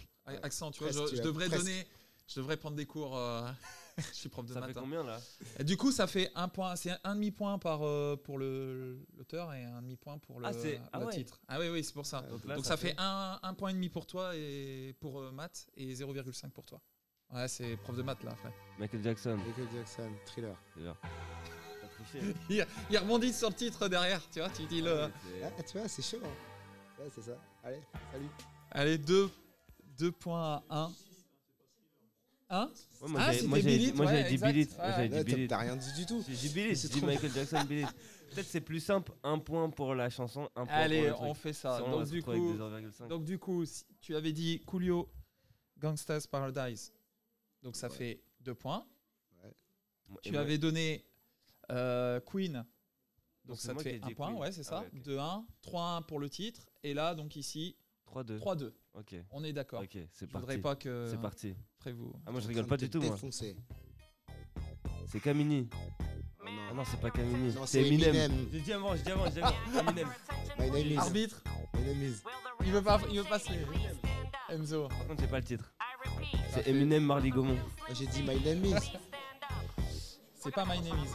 [0.43, 1.65] accent, tu vois, Presque, je, devrais presque.
[1.65, 1.87] donner.
[2.29, 3.17] Je devrais prendre des cours.
[3.17, 3.51] euh,
[3.99, 4.71] je suis prof de Ça maths.
[4.73, 4.83] fait hein.
[4.83, 5.21] combien là?
[5.59, 6.75] Et du coup, ça fait un point.
[6.77, 10.51] C'est un demi-point par, euh, pour le- l'auteur et un demi-point pour le, Ah,
[10.93, 11.13] ah le ouais.
[11.15, 11.41] titre.
[11.49, 12.23] Ah oui, oui, c'est pour ça.
[12.23, 15.31] Donc, là, Donc ça, fait un, un point et demi pour toi et pour euh,
[15.31, 16.81] maths et 0,5 pour toi.
[17.33, 18.53] Ouais, c'est prof de maths là, frère.
[18.79, 19.37] Michael Jackson.
[19.37, 20.57] Michael Jackson, thriller.
[22.51, 25.05] Il, il rebondit sur le titre derrière, tu vois, tu dis le...
[25.05, 26.19] Ah, c'est- Ah, tu vois, c'est chaud.
[26.23, 27.03] hein.
[27.03, 27.33] Ouais, c'est ça.
[27.63, 27.81] Allez,
[28.13, 28.29] salut.
[28.71, 29.31] Allez, 2
[29.99, 30.93] deux, points à 1.
[32.51, 32.67] 1
[33.01, 34.49] Ouais, moi, Ah, j'avais- c'était moi, j'avais dit- moi, ouais, j'avais dit exact.
[34.79, 36.23] Ouais, j'avais dit t'as- rien dit du tout.
[36.29, 37.85] J'ai dit Billie, C'est j'ai dit trop- Michael Jackson, Billie.
[38.31, 41.33] Peut-être c'est plus simple, un point pour la chanson, un point Allez, pour le on
[41.33, 41.43] truc.
[41.43, 41.77] fait ça.
[41.77, 43.09] Sinon, on va Donc se du, retrouver coup, avec des 0,5.
[43.09, 45.09] donc du coup, si tu avais dit Coolio,
[45.79, 46.93] Gangsta's Paradise.
[47.63, 48.87] Donc ça fait 2 points.
[49.45, 49.49] Et
[50.23, 51.05] Tu moi- avais donné
[51.71, 52.53] euh, Queen.
[52.53, 52.65] Donc
[53.47, 54.39] Donc, c'est ça te moi qui ai fait dit 1 point, Queen.
[54.41, 54.81] ouais, c'est Ah ça.
[54.81, 55.03] ouais, ok.
[55.03, 56.69] 2-1, 3-1 pour le titre.
[56.83, 57.77] Et là, donc ici,
[58.07, 58.39] 3-2.
[58.39, 58.75] 3-2.
[58.95, 59.83] Ok, On est d'accord.
[59.83, 60.61] ok, c'est Je voudrais parti.
[60.63, 61.09] pas que.
[61.11, 61.55] C'est parti.
[61.85, 62.15] Après vous.
[62.25, 63.15] Ah, moi je rigole pas du tout, moi.
[65.07, 65.69] C'est Camini.
[65.71, 65.77] Oh
[66.41, 66.77] Ah non.
[66.77, 67.53] non, c'est pas Camini.
[67.53, 68.15] Non, c'est Eminem.
[68.17, 68.49] Eminem.
[68.51, 69.81] J'ai dit avant, j'ai dit avant, j'ai dit avant.
[69.91, 70.09] Eminem.
[70.59, 70.97] My name is.
[70.97, 71.43] Arbitre,
[71.75, 72.23] My name is.
[72.65, 73.67] il veut pas, il veut pas se lever.
[74.49, 74.89] Enzo.
[74.89, 75.75] Par contre, j'ai pas le titre.
[76.55, 76.67] C'est.
[76.69, 77.59] Eminem Marley Gaumont.
[77.93, 78.75] J'ai dit My name is.
[80.37, 81.11] C'est pas My Name is.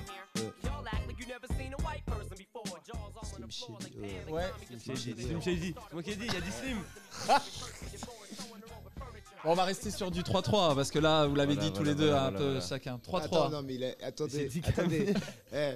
[3.23, 4.51] Slim Shady, Ouais.
[4.77, 5.73] Slim Shady, Slim Shady.
[5.87, 6.77] C'est moi qui ai dit, il y a dit Slim.
[9.43, 11.83] Bon, on va rester sur du 3-3 parce que là, vous l'avez Voilà, dit tous
[11.83, 12.61] voilà, les deux voilà, un voilà, peu voilà.
[12.67, 12.95] chacun.
[12.95, 13.51] Attends, 3-3.
[13.51, 13.93] non, mais il a...
[14.03, 15.13] Attendez, dit attendez.
[15.53, 15.73] Eh,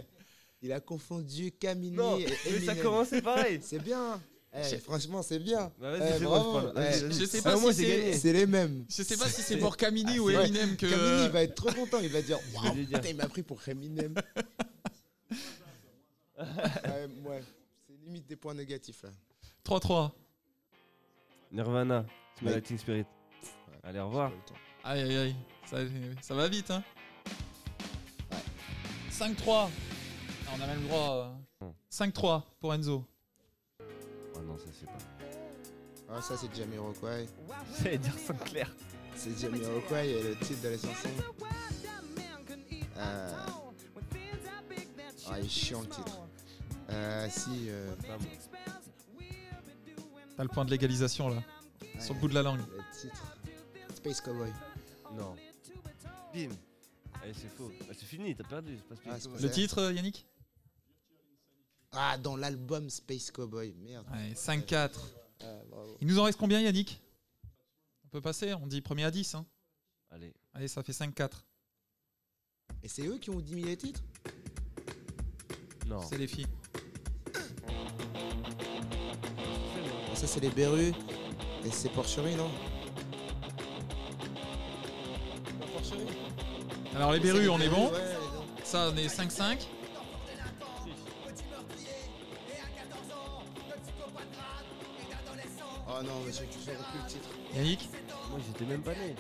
[0.62, 2.82] il a confondu Camini Non, et mais ça Eminem.
[2.84, 3.60] commençait pareil.
[3.64, 4.22] C'est bien.
[4.56, 5.72] Eh, franchement, c'est bien.
[5.82, 7.12] Bah, Eh, je Eh.
[7.12, 8.86] Je sais Ah, pas moi, si c'est- les mêmes.
[8.88, 10.36] Je sais pas si c'est pour Camini ou Ouais.
[10.36, 10.86] Eminem que.
[10.86, 11.98] Camini, il va être trop content.
[12.04, 13.00] Il va dire Waouh, dire.
[13.00, 14.14] putain, il m'a pris pour Eminem.
[16.38, 16.46] ouais,
[17.26, 17.44] ouais.
[17.88, 19.10] C'est limite des points négatifs là.
[19.66, 20.12] 3-3.
[21.52, 22.06] Nirvana,
[22.38, 22.56] Smell Ouais.
[22.58, 23.06] Like Teen Spirit.
[23.84, 24.32] Allez, au revoir.
[24.84, 25.36] Aïe aïe aïe.
[25.66, 25.78] Ça,
[26.22, 26.84] ça va vite, hein.
[28.32, 28.38] Ouais.
[29.12, 29.70] 5-3.
[30.48, 31.34] Ah, On a même le droit.
[31.64, 33.06] euh, 5-3 pour Enzo.
[34.36, 34.98] Oh non, ça c'est pas.
[36.10, 37.28] Ah, ça, c'est Jamiroquai.
[37.84, 38.70] J'allais dire Sinclair.
[39.16, 41.10] C'est Jamiroquai et le titre de la chanson.
[42.98, 43.34] Euh...
[45.30, 46.20] Ah, il est chiant le titre.
[46.90, 47.68] Euh, si.
[47.70, 47.96] Euh...
[48.08, 48.26] Pas bon.
[50.36, 51.42] T'as le point de légalisation là.
[52.00, 52.60] Sur le bout de la langue.
[52.60, 53.38] Le titre.
[54.04, 54.52] Space Cowboy.
[55.16, 55.34] Non.
[56.34, 56.50] Bim.
[57.22, 57.72] Allez, c'est faux.
[57.90, 58.78] Ah, c'est fini, t'as perdu.
[58.78, 59.42] C'est pas Ah, Space c'est Cowboy.
[59.44, 60.28] Le titre, euh, Yannick?
[61.94, 63.74] Ah, dans l'album Space Cowboy.
[63.78, 64.06] Merde.
[64.12, 65.00] Ouais, 5-4.
[65.40, 65.98] Ah, bravo.
[66.02, 67.02] Il nous en reste combien, Yannick?
[68.04, 69.36] On peut passer, on dit premier à 10.
[69.36, 69.46] Hein.
[70.10, 70.34] Allez.
[70.54, 71.46] Allez, ça fait 5-4.
[72.84, 74.04] Et c'est eux qui ont 10 000 titres?
[75.88, 76.02] Non.
[76.02, 76.48] C'est les filles.
[80.14, 80.94] Ça, c'est les Berus.
[81.64, 82.50] Et c'est Porcherie, non?
[86.96, 87.92] Alors, les Berus, on est bon.
[88.64, 89.68] Ça, on est 5-5.
[95.88, 97.30] Oh non, monsieur, tu saurais plus le titre.
[97.56, 97.90] Yannick
[98.30, 99.16] Moi, j'étais même pas né.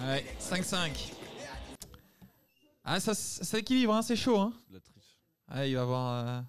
[0.00, 1.12] Ouais, 5-5.
[2.84, 4.38] Ah, ça, ça équilibre, hein, c'est chaud.
[4.38, 4.52] Hein.
[4.70, 5.18] La triche.
[5.48, 6.26] Ah, il va avoir.
[6.26, 6.40] euh,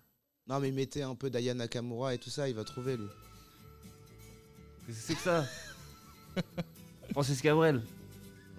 [0.47, 3.07] Non, mais mettez un peu d'Aya Nakamura et tout ça, il va trouver lui.
[4.85, 5.45] Qu'est-ce que c'est que ça?
[7.11, 7.81] Francis Cabrel.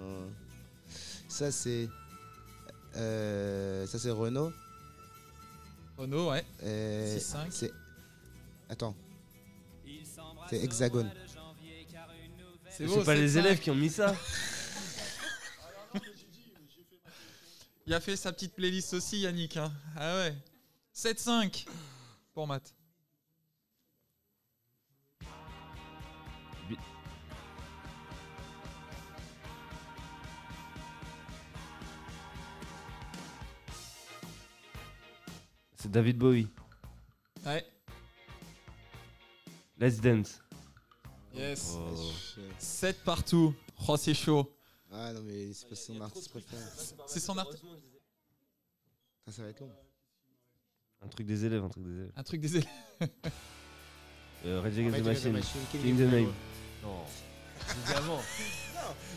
[0.00, 0.26] Euh,
[1.38, 1.88] Ça, c'est.
[2.96, 4.52] Euh, ça, c'est Renault.
[5.96, 6.44] Renault, ouais.
[6.64, 7.46] Et 6-5.
[7.50, 7.72] C'est.
[8.68, 8.96] Attends.
[10.50, 11.08] C'est Hexagone.
[12.70, 14.16] C'est C'est pas les élèves qui ont mis ça.
[17.86, 19.58] Il a fait sa petite playlist aussi, Yannick.
[19.58, 19.72] hein.
[19.94, 20.34] Ah ouais.
[20.92, 21.66] 7-5
[22.34, 22.74] pour Matt.
[35.80, 36.48] C'est David Bowie.
[37.46, 37.64] Ouais.
[39.78, 40.40] Let's Dance.
[41.32, 41.76] Yes.
[41.76, 41.94] Oh.
[42.58, 43.54] 7 partout.
[43.86, 44.52] Oh, c'est chaud.
[44.90, 46.60] Ah non, mais c'est pas son artiste préféré.
[47.06, 47.46] C'est son art.
[49.24, 49.70] Ça, ça va être long.
[51.00, 52.12] Un truc des élèves, un truc des élèves.
[52.16, 52.68] Un truc des élèves.
[54.46, 55.42] Euh, Rage Against the Machine.
[55.70, 56.32] King the Name.
[56.82, 57.04] Non.
[57.86, 58.20] Dit avant.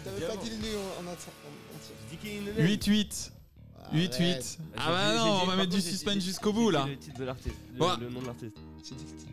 [0.03, 1.31] T'avais pas dit le nez en, en entier.
[1.45, 1.95] en entier.
[2.09, 2.67] J'ai dit King the Name.
[2.67, 3.31] 8-8.
[3.93, 4.21] 8-8.
[4.21, 4.57] Arrête.
[4.77, 6.85] Ah J'ai bah non, on va mettre du suspense jusqu'au bout là.
[6.87, 7.55] Le titre de l'artiste.
[7.73, 8.51] Le nom de.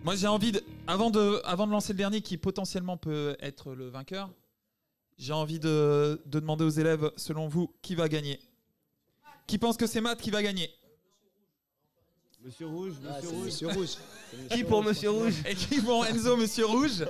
[0.05, 0.63] Moi j'ai envie de.
[0.87, 4.31] Avant de, avant de lancer le dernier qui potentiellement peut être le vainqueur,
[5.17, 8.39] j'ai envie de, de demander aux élèves, selon vous, qui va gagner
[9.47, 10.71] Qui pense que c'est Matt qui va gagner?
[12.45, 13.45] Monsieur Rouge, Ah, Monsieur Rouge.
[13.47, 13.91] Monsieur Rouge.
[14.51, 15.35] Qui pour Monsieur Rouge?
[15.45, 17.05] Et qui vont Enzo, Monsieur Rouge?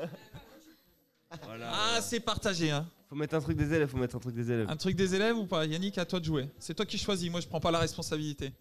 [1.42, 1.70] Voilà.
[1.72, 2.70] Ah, c'est partagé.
[2.70, 2.88] Hein.
[3.08, 4.68] Faut mettre un truc des élèves, faut mettre un truc des élèves.
[4.68, 6.50] Un truc des élèves ou pas Yannick, à toi de jouer.
[6.58, 7.30] C'est toi qui choisis.
[7.30, 8.52] Moi, je prends pas la responsabilité.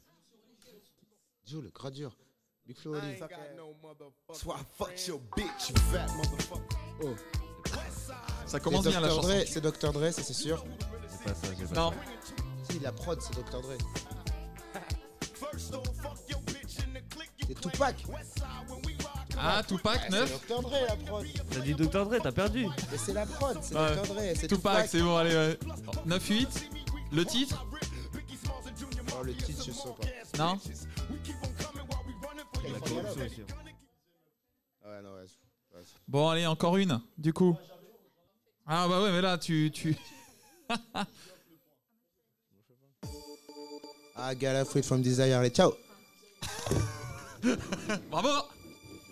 [1.45, 2.15] Joe, le gradure.
[2.65, 3.17] Big Flo Oli.
[4.33, 7.15] Soit fuck your bitch, you fat motherfucker.
[8.45, 9.43] Ça commence bien la chanson.
[9.45, 9.91] C'est Dr.
[9.91, 10.63] Dre, ça c'est sûr.
[10.65, 11.91] J'ai pas ça, j'ai pas Non.
[12.69, 13.61] Si, la prod, c'est Dr.
[13.61, 13.77] Dre.
[17.47, 18.05] C'est Tupac.
[19.39, 20.29] Ah, Tupac, Ah, 9.
[20.29, 20.61] C'est Dr.
[20.61, 21.25] Dre, la prod.
[21.27, 21.43] ça.
[21.51, 22.05] T'as dit Dr.
[22.05, 22.65] Dre, t'as perdu.
[22.91, 23.95] Mais c'est la prod, c'est Ouais.
[23.95, 24.13] Dr.
[24.13, 24.21] Dre.
[24.35, 25.35] C'est Tupac, c'est bon, allez.
[25.35, 25.59] ouais.
[26.07, 26.47] 9-8.
[27.11, 27.65] Le titre
[29.19, 29.89] Oh, le titre, je sais
[30.37, 30.43] pas.
[30.43, 30.59] Non.
[34.83, 35.25] Ah ouais, non, ouais.
[35.75, 35.81] ouais.
[36.07, 37.55] Bon, allez, encore une, du coup.
[38.65, 39.71] Ah bah ouais, mais là, tu...
[39.73, 39.95] tu...
[44.15, 45.73] Ah, Gala, Fruit from Desire, allez, ciao.
[48.09, 48.29] Bravo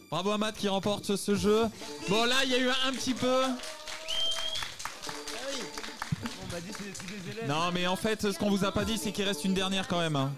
[0.10, 1.64] Bravo à Matt qui remporte ce jeu.
[2.10, 3.43] Bon, là, il y a eu un petit peu...
[6.47, 7.49] On m'a dit c'est des trucs des élèves.
[7.49, 9.88] Non, mais en fait, ce qu'on vous a pas dit, c'est qu'il reste une dernière
[9.88, 10.16] quand même.
[10.16, 10.32] hein.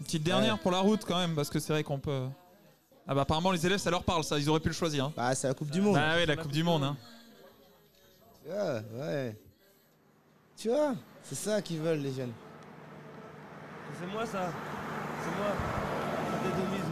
[0.00, 0.60] Une petite dernière Ouais.
[0.60, 2.26] pour la route quand même, parce que c'est vrai qu'on peut...
[3.08, 4.38] Ah bah apparemment, les élèves, ça leur parle, ça.
[4.38, 5.06] Ils auraient pu le choisir.
[5.06, 5.12] hein.
[5.16, 5.94] Bah, c'est la Coupe du Monde.
[5.94, 6.84] Bah oui, la Coupe du Monde.
[6.84, 6.96] Hein.
[8.50, 9.36] Ah, ouais.
[10.56, 12.32] Tu vois, c'est ça qu'ils veulent, les jeunes.
[13.98, 14.52] C'est moi ça.
[15.22, 15.52] C'est moi.
[16.44, 16.91] C'était Demise,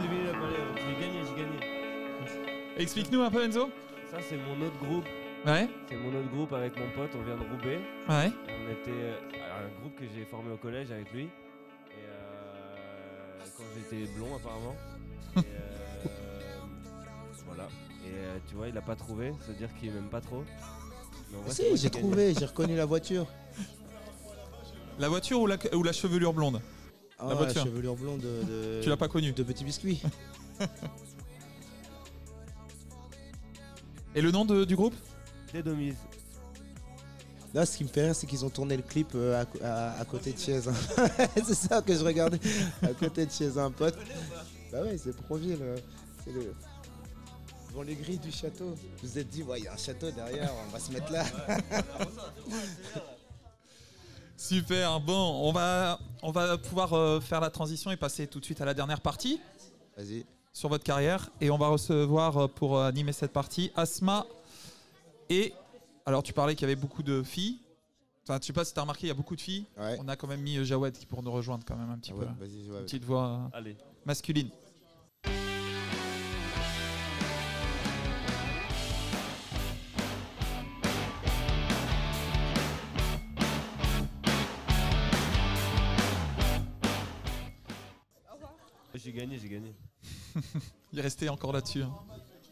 [2.77, 3.69] Explique-nous un peu, Enzo.
[4.11, 5.05] Ça, c'est mon autre groupe.
[5.45, 7.79] Ouais, C'est mon autre groupe avec mon pote, on vient de Roubaix.
[8.09, 8.31] ouais.
[8.47, 9.17] On était euh,
[9.65, 11.23] un groupe que j'ai formé au collège avec lui.
[11.23, 11.29] Et
[11.97, 14.75] euh, quand j'étais blond apparemment.
[15.37, 15.43] Et, euh,
[17.47, 17.63] voilà.
[18.05, 20.43] Et euh, tu vois, il a pas trouvé, se dire qu'il m'aime pas trop.
[21.31, 22.11] Mais en vrai, c'est Si, moi j'ai qui ai gagné.
[22.11, 23.25] trouvé, j'ai reconnu la voiture.
[24.99, 26.61] La voiture ou la, ou la chevelure blonde?
[27.17, 27.63] Ah, voiture.
[27.63, 29.31] chevelure blonde de, de- Tu l'as pas connue.
[29.31, 30.01] de petit biscuit.
[34.15, 34.95] Et le nom de- du groupe
[35.53, 35.95] Des Domises.
[37.53, 39.99] Là, ce qui me fait rire, c'est qu'ils ont tourné le clip euh, à, à-
[39.99, 40.73] à côté de chez un.
[41.45, 42.39] c'est ça que je regardais.
[42.81, 43.97] À côté de chez un pote.
[44.71, 45.57] Bah ouais, c'est Proville.
[45.61, 45.77] euh,
[46.23, 46.53] C'est le.
[47.69, 48.69] Devant les grilles du château.
[48.69, 51.11] Vous vous êtes dit, ouais, il y a un château derrière, on va se mettre
[51.11, 51.25] là.
[54.37, 58.45] Super, bon, on va, on va pouvoir euh, faire la transition et passer tout de
[58.45, 59.39] suite à la dernière partie
[59.95, 60.25] Vas-y.
[60.53, 61.29] Sur votre carrière.
[61.41, 64.25] Et on va recevoir euh, pour euh, animer cette partie Asma
[65.29, 65.53] et.
[66.05, 67.59] Alors, tu parlais qu'il y avait beaucoup de filles.
[68.23, 69.65] Enfin, je sais pas si tu as remarqué, il y a beaucoup de filles.
[69.77, 69.97] Ouais.
[69.99, 72.11] On a quand même mis euh, Jawed qui pour nous rejoindre quand même un petit
[72.15, 72.25] Ah peu.
[72.25, 73.77] ouais, vas-y, ouais, Une petite voix euh, Allez.
[74.05, 74.49] masculine.
[88.95, 89.73] J'ai gagné, j'ai gagné.
[90.93, 91.83] Il est resté encore là-dessus.
[91.83, 91.93] hein.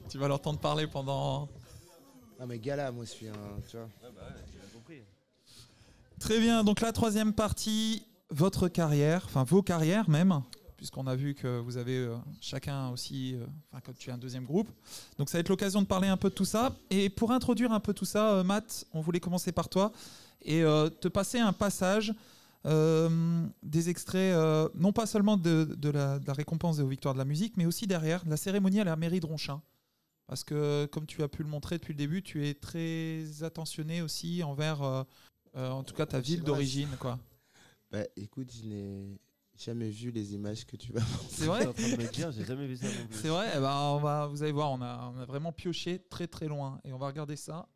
[0.10, 1.48] Tu vas l'entendre parler pendant.
[2.40, 3.34] Ah, mais gala, moi, je suis un.
[3.70, 3.88] Tu vois.
[4.02, 5.02] Bah ouais, j'ai bien compris.
[6.20, 10.42] Très bien, donc la troisième partie, votre carrière, enfin vos carrières même,
[10.78, 14.18] puisqu'on a vu que vous avez euh, chacun aussi, euh, enfin quand tu es un
[14.18, 14.70] deuxième groupe.
[15.18, 16.76] Donc ça va être l'occasion de parler un peu de tout ça.
[16.90, 19.92] Et pour introduire un peu tout ça, euh, Matt, on voulait commencer par toi
[20.42, 22.14] et euh, te passer un passage,
[22.66, 27.14] euh, des extraits, euh, non pas seulement de, de la, de la récompense aux victoires
[27.14, 29.62] de la musique, mais aussi derrière de la cérémonie à la mairie de Ronchin.
[30.30, 34.04] Parce que, comme tu as pu le montrer depuis le début, tu es très attentionné
[34.04, 35.04] aussi envers, euh,
[35.56, 36.90] euh, en tout cas, ta ville d'origine.
[37.00, 37.20] quoi.
[37.92, 39.20] Bah écoute, je n'ai
[39.58, 42.86] jamais vu les images que tu vas C'est vrai j'ai jamais vu ça.
[43.10, 45.98] C'est vrai, eh ben, on va, vous allez voir, on a, on a vraiment pioché
[46.08, 46.80] très très loin.
[46.84, 47.68] Et on va regarder ça.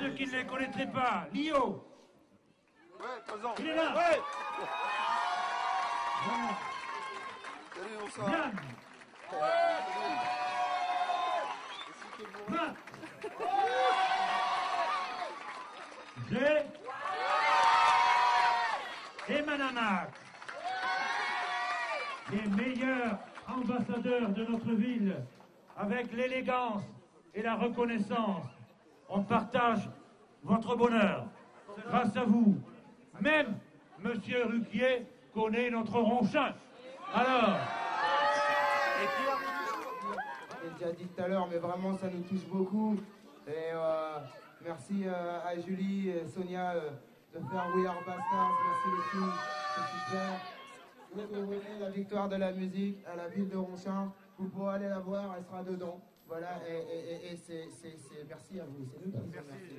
[0.00, 1.84] Ceux qui ne les connaîtraient pas, Lio.
[3.58, 3.94] Il est là.
[8.18, 8.56] Yann.
[12.48, 12.76] Matt.
[16.30, 16.66] Jay.
[19.28, 20.10] Et Manamak.
[22.32, 25.16] Les meilleurs ambassadeurs de notre ville,
[25.76, 26.84] avec l'élégance
[27.34, 28.46] et la reconnaissance
[29.10, 29.88] on partage
[30.42, 31.26] votre bonheur.
[31.88, 32.56] Grâce à vous,
[33.20, 33.58] même
[33.98, 36.54] Monsieur Ruquier connaît notre ronchin.
[37.14, 37.58] Alors,
[40.62, 42.96] Je l'ai déjà dit tout à l'heure, mais vraiment ça nous touche beaucoup.
[43.46, 44.18] Et euh,
[44.64, 46.90] merci euh, à Julie et Sonia euh,
[47.34, 48.52] de faire We Are Bastards.
[48.64, 49.34] Merci les filles,
[49.74, 50.30] c'est super.
[51.12, 54.12] Vous la victoire de la musique à la ville de Ronchin.
[54.38, 56.00] Vous pourrez aller la voir, elle sera dedans.
[56.30, 58.86] Voilà, et, et- et- et c'est, c'est- c'est- merci à vous.
[58.92, 59.76] C'est nous qui vous remercions.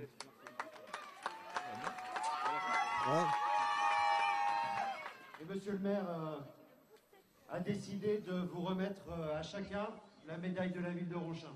[3.07, 3.27] Ouais.
[5.39, 6.39] Et monsieur le maire euh,
[7.49, 9.87] a décidé de vous remettre euh, à chacun
[10.27, 11.53] la médaille de la ville de Ronchin.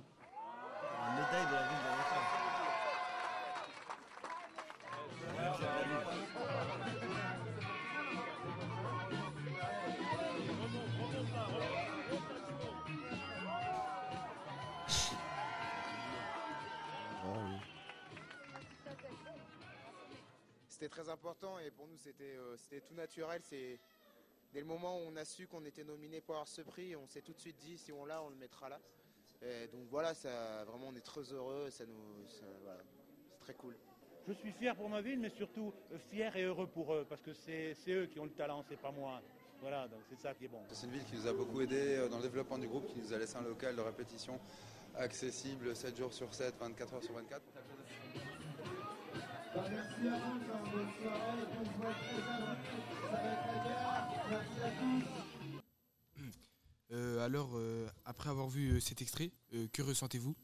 [1.09, 2.21] La médaille de la ville de Ronchin.
[20.85, 23.41] C'était très important et pour nous c'était euh, c'était tout naturel.
[23.43, 23.79] C'est
[24.53, 27.07] dès le moment où on a su qu'on était nominé pour avoir ce prix, on
[27.07, 28.79] s'est tout de suite dit si on l'a, on le mettra là.
[29.41, 32.81] Et donc voilà, ça, vraiment on est très heureux, ça nous, ça- voilà,
[33.31, 33.75] c'est très cool.
[34.27, 37.23] je suis fier pour ma ville, mais surtout euh, fier et heureux pour eux, parce
[37.23, 39.23] que c'est c'est eux qui ont le talent, c'est pas moi.
[39.61, 40.61] Voilà, donc c'est ça qui est bon.
[40.71, 42.99] C'est une ville qui nous a beaucoup aidé euh, dans le développement du groupe, qui
[42.99, 44.39] nous a laissé un local de répétition
[44.95, 47.41] accessible 7 jours sur 7, 24 heures sur 24.
[49.55, 50.39] Merci à vous,
[50.71, 51.45] bonne soirée.
[57.25, 60.35] alors, euh, après avoir vu euh, cet extrait, euh, que ressentez-vous?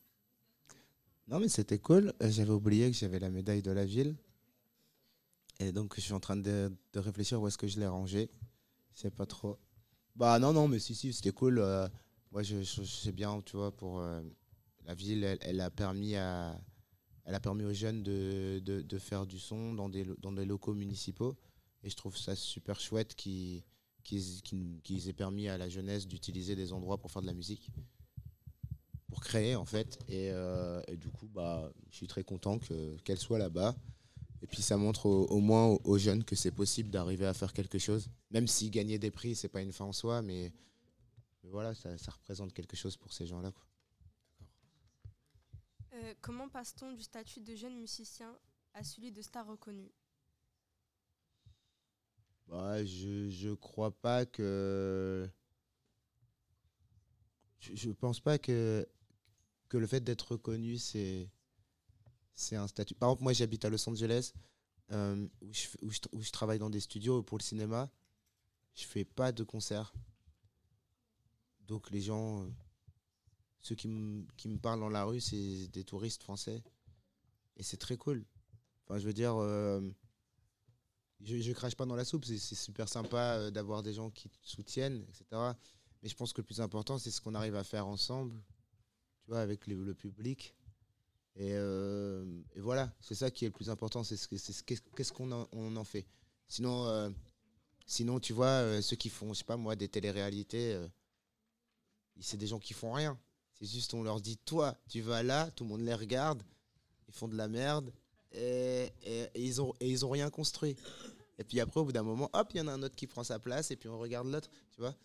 [1.28, 2.12] Non mais c'était cool.
[2.22, 4.16] J'avais oublié que j'avais la médaille de la ville.
[5.60, 8.30] Et donc je suis en train de, de réfléchir où est-ce que je l'ai rangée.
[8.96, 9.60] Je sais pas trop.
[10.16, 11.60] Bah non, non, mais si, si, c'était cool.
[12.32, 16.16] Moi je, je, je sais bien, tu vois, pour la ville, elle, elle a permis
[16.16, 16.60] à...
[17.26, 20.74] Elle a permis aux jeunes de, de, faire du son dans des, dans des locaux
[20.74, 21.36] municipaux.
[21.84, 23.64] Et je trouve ça super chouette qu'ils
[25.08, 27.72] aient permis à la jeunesse d'utiliser des endroits pour faire de la musique,
[29.08, 30.00] pour créer en fait.
[30.08, 33.76] Et, euh, du coup, bah, je suis très content que- qu'elle soit là-bas.
[34.44, 37.78] Et puis ça montre au, moins aux, jeunes que c'est possible d'arriver à faire quelque
[37.78, 38.10] chose.
[38.32, 40.52] Même si gagner des prix, c'est pas une fin en soi, mais,
[41.44, 43.54] voilà, ça représente quelque chose pour ces gens-là.
[46.02, 48.36] Euh, comment passe-t-on du statut de jeune musicien
[48.74, 49.92] à celui de star reconnu?
[52.48, 55.30] Bah, je, je crois pas que.
[57.60, 58.88] Je, je pense pas que,
[59.72, 61.30] le fait d'être reconnu, c'est
[62.52, 62.96] un statut.
[62.96, 64.34] Par exemple, moi, j'habite à Los Angeles,
[64.92, 67.92] euh, où, je, où, je, travaille dans des studios pour le cinéma.
[68.74, 69.94] Je fais pas de concerts.
[71.68, 72.50] Donc, les gens, euh,
[73.62, 73.90] ceux qui
[74.38, 76.64] qui me parlent dans la rue, c'est des touristes français.
[77.58, 78.26] Et c'est très cool.
[78.86, 79.36] Enfin, je veux dire.
[79.36, 79.82] euh,
[81.24, 84.30] je, je crache pas dans la soupe, c'est super sympa euh, d'avoir des gens qui
[84.30, 85.26] te soutiennent, etc.
[86.02, 88.34] Mais je pense que le plus important, c'est ce qu'on arrive à faire ensemble,
[89.22, 90.56] tu vois, avec le, public.
[91.36, 94.28] Et, euh, et voilà, c'est ça qui est le plus important, c'est ce
[94.64, 96.08] qu'est-ce qu'on en, on en fait.
[96.48, 97.14] Sinon,
[97.86, 100.76] sinon, tu vois, ceux qui font, je sais pas moi, des téléréalités,
[102.20, 103.20] c'est des gens qui font rien.
[103.62, 106.42] C'est juste, on leur dit, toi, tu vas là, tout le monde les regarde,
[107.08, 107.94] ils font de la merde,
[108.32, 108.92] et,
[109.36, 110.76] ils, ont, et ils ont rien construit.
[111.38, 113.06] Et puis après, au bout d'un moment, hop, il y en a un autre qui
[113.06, 114.96] prend sa place, et puis on regarde l'autre, tu vois.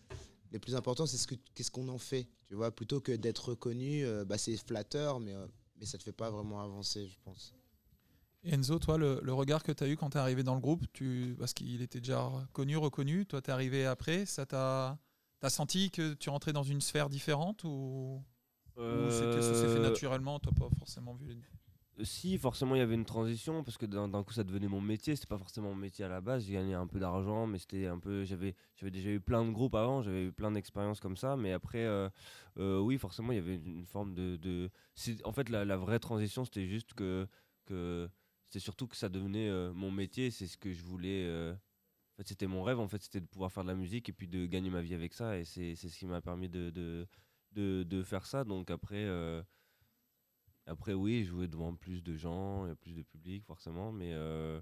[0.51, 2.71] Le plus important, c'est ce que, qu'est-ce qu'on en fait, tu vois.
[2.71, 5.45] Plutôt que d'être reconnu, euh, bah, c'est flatteur, mais, euh,
[5.79, 7.53] mais ça te fait pas vraiment avancer, je pense.
[8.43, 10.61] Enzo, toi, le, le regard que tu as eu quand tu es arrivé dans le
[10.61, 14.97] groupe, tu, parce qu'il était déjà connu, reconnu, toi, tu es arrivé après, ça t'a.
[15.39, 18.23] T'as senti que tu rentrais dans une sphère différente ou,
[18.77, 21.35] ou c'était- ça s'est fait Euh, naturellement T'as pas forcément vu les-
[21.99, 24.67] Euh, Si, forcément, il y avait une transition parce que d'un d'un coup, ça devenait
[24.67, 25.15] mon métier.
[25.15, 26.45] C'était pas forcément mon métier à la base.
[26.45, 28.23] J'ai gagné un peu d'argent, mais c'était un peu.
[28.23, 30.03] J'avais, j'avais déjà eu plein de groupes avant.
[30.03, 32.07] J'avais eu plein d'expériences comme ça, mais après, euh,
[32.59, 34.35] euh, oui, forcément, il y avait une, une forme de.
[34.37, 37.27] de- c'est- En fait, la, la vraie transition, c'était juste que,
[37.65, 38.07] que
[38.45, 40.29] c'était surtout que ça devenait euh, mon métier.
[40.29, 41.25] C'est ce que je voulais.
[41.25, 42.79] euh, En fait, c'était mon rêve.
[42.79, 44.93] En fait, c'était de pouvoir faire de la musique et puis de gagner ma vie
[44.93, 45.35] avec ça.
[45.39, 47.07] Et c'est, c'est ce qui m'a permis de, de,
[47.57, 48.43] de, faire ça.
[48.43, 49.05] Donc après.
[49.05, 49.41] euh,
[50.67, 54.61] après, oui, jouer devant plus de gens, et plus de public, forcément, mais, euh,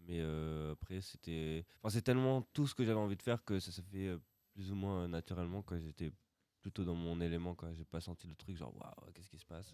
[0.00, 1.64] mais euh, après, c'était.
[1.78, 4.18] Enfin, c'est tellement tout ce que j'avais envie de faire que ça s'est fait euh,
[4.52, 5.78] plus ou moins euh, naturellement, quoi.
[5.78, 6.12] J'étais
[6.60, 7.72] plutôt dans mon élément, quoi.
[7.72, 9.72] J'ai pas senti le truc, genre, waouh, qu'est-ce qui se passe?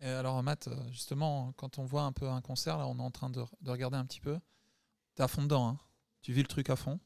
[0.00, 3.02] Et alors, Matt, euh, justement, quand on voit un peu un concert, là, on est
[3.02, 4.38] en train de, de regarder un petit peu.
[5.14, 5.78] T'es à fond dedans, hein.
[6.20, 7.00] tu vis le truc à fond.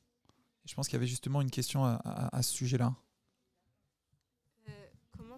[0.65, 2.95] Je pense qu'il y avait justement une question à ce sujet-là.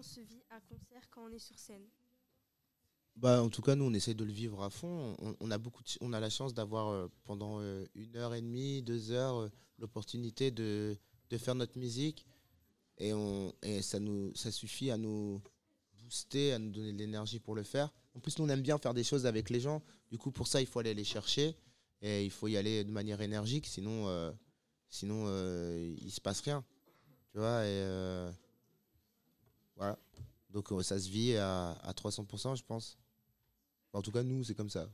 [0.01, 1.85] Comment se vit un concert quand on est sur scène
[3.15, 5.15] Bah, en tout cas, nous, on essaye de le vivre à fond.
[5.39, 8.81] On, a, beaucoup on a la chance d'avoir euh, pendant euh, une heure et demie,
[8.81, 10.97] deux heures, euh, l'opportunité de,
[11.29, 12.25] de faire notre musique.
[12.97, 15.39] Et, on, et ça, nous, ça suffit à nous
[15.99, 17.93] booster, à nous donner de l'énergie pour le faire.
[18.15, 19.83] En plus, nous, on aime bien faire des choses avec les gens.
[20.09, 21.55] Du coup, pour ça, il faut aller les chercher.
[22.01, 23.67] Et il faut y aller de manière énergique.
[23.67, 24.33] Sinon,
[24.89, 25.27] sinon
[26.01, 26.65] il se passe rien.
[27.31, 28.31] Tu vois, et
[29.81, 29.97] voilà.
[30.51, 32.99] Donc euh, ça se vit à, à 300%, je pense.
[33.93, 34.87] En tout cas, nous, c'est comme ça.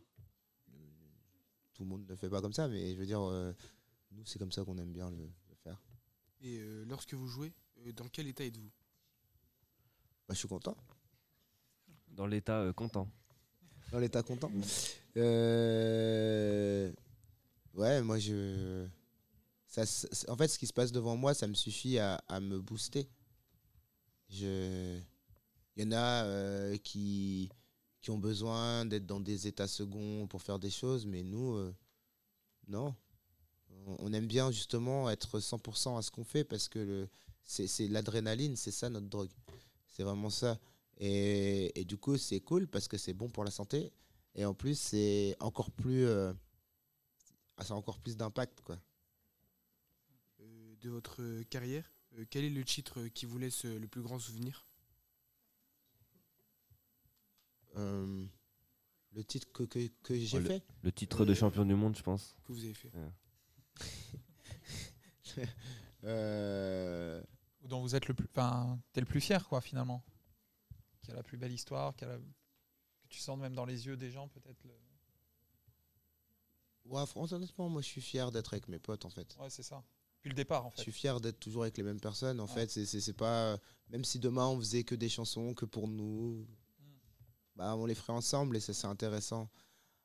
[1.74, 3.54] Tout le monde ne fait pas comme ça, mais je veux dire, euh,
[4.12, 5.80] nous, c'est comme ça qu'on aime bien le, le faire.
[6.42, 7.54] Et euh, lorsque vous jouez,
[7.86, 8.72] euh, dans quel état êtes-vous?
[10.28, 10.76] Bah, je suis content.
[12.08, 13.10] Dans l'état euh, content.
[13.92, 14.52] Dans l'état content.
[15.18, 16.92] Euh,
[17.74, 18.88] Ouais, moi, je.
[19.68, 19.84] Ça,
[20.30, 23.08] en fait, ce qui se passe devant moi, ça me suffit à, à me booster.
[24.30, 25.00] Je...
[25.76, 27.50] Il y en a euh, qui,
[28.02, 31.74] qui ont besoin d'être dans des états seconds pour faire des choses, mais nous, euh,
[32.68, 32.96] non.
[34.00, 37.10] On, aime bien justement être 100% à ce qu'on fait parce que le-
[37.44, 39.30] c'est l'adrénaline, c'est ça notre drogue.
[39.88, 40.60] C'est vraiment ça.
[41.00, 43.92] Et, et du coup, c'est cool parce que c'est bon pour la santé.
[44.36, 46.06] Et en plus, c'est encore plus.
[46.06, 46.34] euh,
[47.62, 48.78] ça a encore plus d'impact, quoi.
[50.82, 51.92] De votre carrière?
[52.26, 54.66] Quel est le titre qui vous laisse euh, le plus grand souvenir?
[57.76, 58.26] Euh,
[59.14, 60.64] le titre que, que, que j'ai fait?
[60.82, 62.36] le titre de champion du monde, je pense.
[62.44, 63.12] Que vous avez fait Ouais.
[66.04, 67.22] Euh,
[67.62, 68.28] Ou dont vous êtes le plus.
[68.32, 70.04] Enfin, t'es le plus fier, quoi, finalement.
[71.02, 73.88] Qui a la plus belle histoire, qui a la- que tu sens même dans les
[73.88, 74.64] yeux des gens, peut-être.
[74.64, 74.80] le-
[76.86, 79.36] Ouais, franchement, honnêtement, moi, je suis fier d'être avec mes potes, en fait.
[79.40, 79.84] Ouais, c'est ça.
[80.28, 82.40] Depuis le départ, en Je suis fier d'être toujours avec les mêmes personnes.
[82.42, 82.68] En Ouais.
[82.68, 83.58] fait, c'est- pas.
[83.90, 86.46] Même si demain on faisait que des chansons, que pour nous,
[86.80, 86.86] Mm.
[87.56, 89.50] bah, on les ferait ensemble et ça c'est intéressant.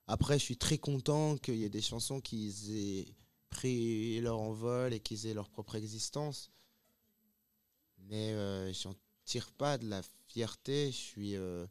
[0.06, 3.12] Après, je suis très content qu'il y ait des chansons qui aient
[3.50, 6.52] pris leur envol et qu'ils aient leur propre existence.
[7.98, 8.94] Mais euh, j'en
[9.24, 10.92] tire pas de la fierté.
[10.92, 11.66] Je suis, euh,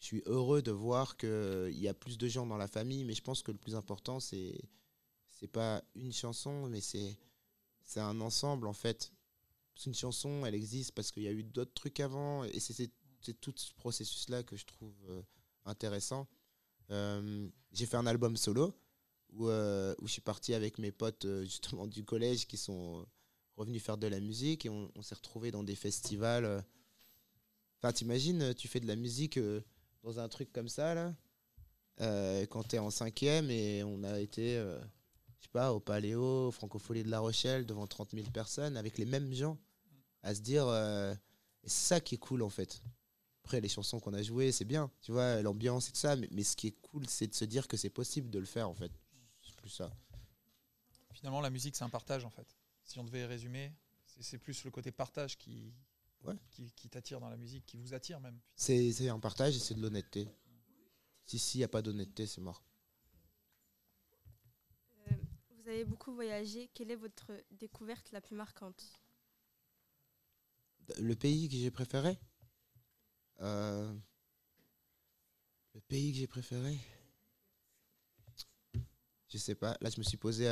[0.00, 3.04] je suis heureux de voir qu'il y a plus de gens dans la famille.
[3.04, 4.60] Mais je pense que le plus important, c'est
[5.40, 7.16] c'est pas une chanson, mais c'est
[7.88, 9.12] c'est un ensemble en fait.
[9.74, 12.44] Qu'une chanson, elle existe parce qu'il y a eu d'autres trucs avant.
[12.44, 12.92] Et c'est-
[13.40, 15.22] tout ce processus-là que je trouve euh,
[15.64, 16.28] intéressant.
[16.90, 18.74] Euh, J'ai fait un album solo
[19.30, 23.06] où, euh, où je suis parti avec mes potes justement du collège qui sont
[23.56, 26.64] revenus faire de la musique et on, s'est retrouvés dans des festivals.
[27.78, 29.38] Enfin, t'imagines, tu fais de la musique
[30.02, 34.64] dans un truc comme ça, là, quand t'es en cinquième et on a été,
[35.38, 38.98] je sais pas, au Paléo, au Francophonie de La Rochelle, devant 30 000 personnes, avec
[38.98, 39.58] les mêmes gens,
[40.22, 40.66] à se dire.
[40.66, 41.14] euh,
[41.64, 42.82] et c'est ça qui est cool, en fait.
[43.44, 46.28] Après, les chansons qu'on a jouées, c'est bien, tu vois, l'ambiance et tout ça, mais,
[46.30, 48.68] mais ce qui est cool, c'est de se dire que c'est possible de le faire,
[48.68, 48.92] en fait.
[49.42, 49.90] C'est plus ça.
[51.12, 52.46] Finalement, la musique, c'est un partage en fait.
[52.84, 53.72] Si on devait résumer,
[54.20, 55.74] c'est plus le côté partage qui,
[56.50, 58.38] qui, qui t'attire dans la musique, qui vous attire même.
[58.54, 60.28] C'est c'est un partage et c'est de l'honnêteté.
[61.26, 62.62] Si, s'il n'y a pas d'honnêteté, c'est mort.
[65.10, 65.14] Euh,
[65.68, 66.70] vous avez beaucoup voyagé.
[66.72, 69.02] Quelle est votre découverte la plus marquante
[70.98, 72.18] Le pays que j'ai préféré
[73.40, 73.94] Euh,
[75.74, 76.78] Le pays que j'ai préféré
[79.28, 79.76] Je sais pas.
[79.82, 80.46] Là, je me suis posé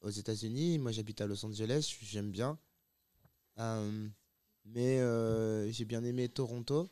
[0.00, 0.78] aux États-Unis.
[0.78, 1.94] Moi, j'habite à Los Angeles.
[2.00, 2.58] J'aime bien.
[3.58, 4.08] Euh,
[4.64, 6.88] mais euh, j'ai bien aimé Toronto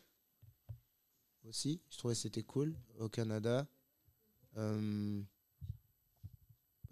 [1.44, 1.80] aussi.
[1.88, 2.76] Je trouvais que c'était cool.
[2.98, 3.66] Au Canada.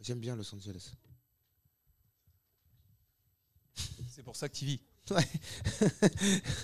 [0.03, 0.95] J'aime bien Los Angeles.
[4.09, 4.81] C'est pour ça que tu vis.
[5.11, 5.23] Ouais.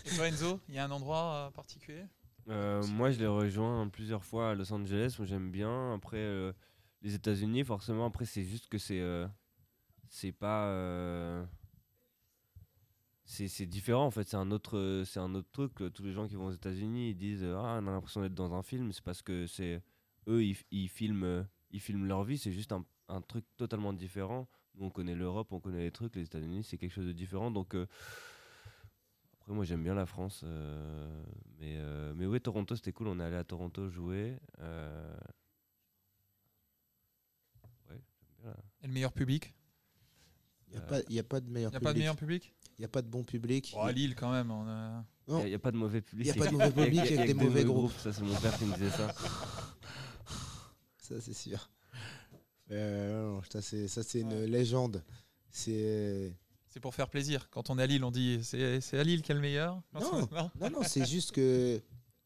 [0.05, 2.05] Et toi, Enzo, il y a un endroit euh, particulier?
[2.49, 5.15] Euh, moi, je l'ai rejoint plusieurs fois à Los Angeles.
[5.19, 5.95] Moi, j'aime bien.
[5.95, 6.53] Après, euh,
[7.03, 9.01] les États-Unis, forcément, après, c'est juste que c'est.
[9.01, 9.27] euh,
[10.09, 10.67] c'est pas.
[10.67, 11.45] euh,
[13.25, 15.93] c'est c'est différent en fait, c'est un autre c'est un autre truc.
[15.93, 18.55] Tous les gens qui vont aux États-Unis, ils disent ah on a l'impression d'être dans
[18.55, 19.83] un film, c'est parce que c'est
[20.29, 24.49] eux ils, ils filment ils filment leur vie, c'est juste un, un truc totalement différent.
[24.75, 27.51] Nous on connaît l'Europe, on connaît les trucs, les États-Unis c'est quelque chose de différent.
[27.51, 27.87] Donc euh,
[29.41, 31.25] après moi j'aime bien la France, euh,
[31.59, 34.39] mais euh, mais oui Toronto c'était cool, on est allé à Toronto jouer.
[34.61, 35.17] euh,
[37.91, 39.55] ouais, j'aime bien la- Et le meilleur public?
[40.69, 41.85] Il n'y a, pas- y a pas de meilleur Y a public.
[41.89, 42.55] pas de meilleur public?
[42.77, 43.73] Il n'y a pas de bon public.
[43.75, 45.41] Bon, à Lille, quand même, on a- Non.
[45.41, 46.27] Il n'y a, pas de mauvais public.
[46.27, 47.93] Il y a pas de mauvais public, il y a que des mauvais groupes.
[47.93, 49.13] Ça, c'est mon père qui me disait ça.
[50.99, 51.69] Ça, c'est sûr.
[52.71, 53.61] Euh, ça,
[54.03, 55.03] c'est une légende.
[55.51, 56.33] C'est.
[56.69, 57.49] C'est pour faire plaisir.
[57.51, 59.81] Quand on est à Lille, on dit c'est c'est à Lille qui est le meilleur
[59.95, 61.81] Non, on- non, non, c'est juste que.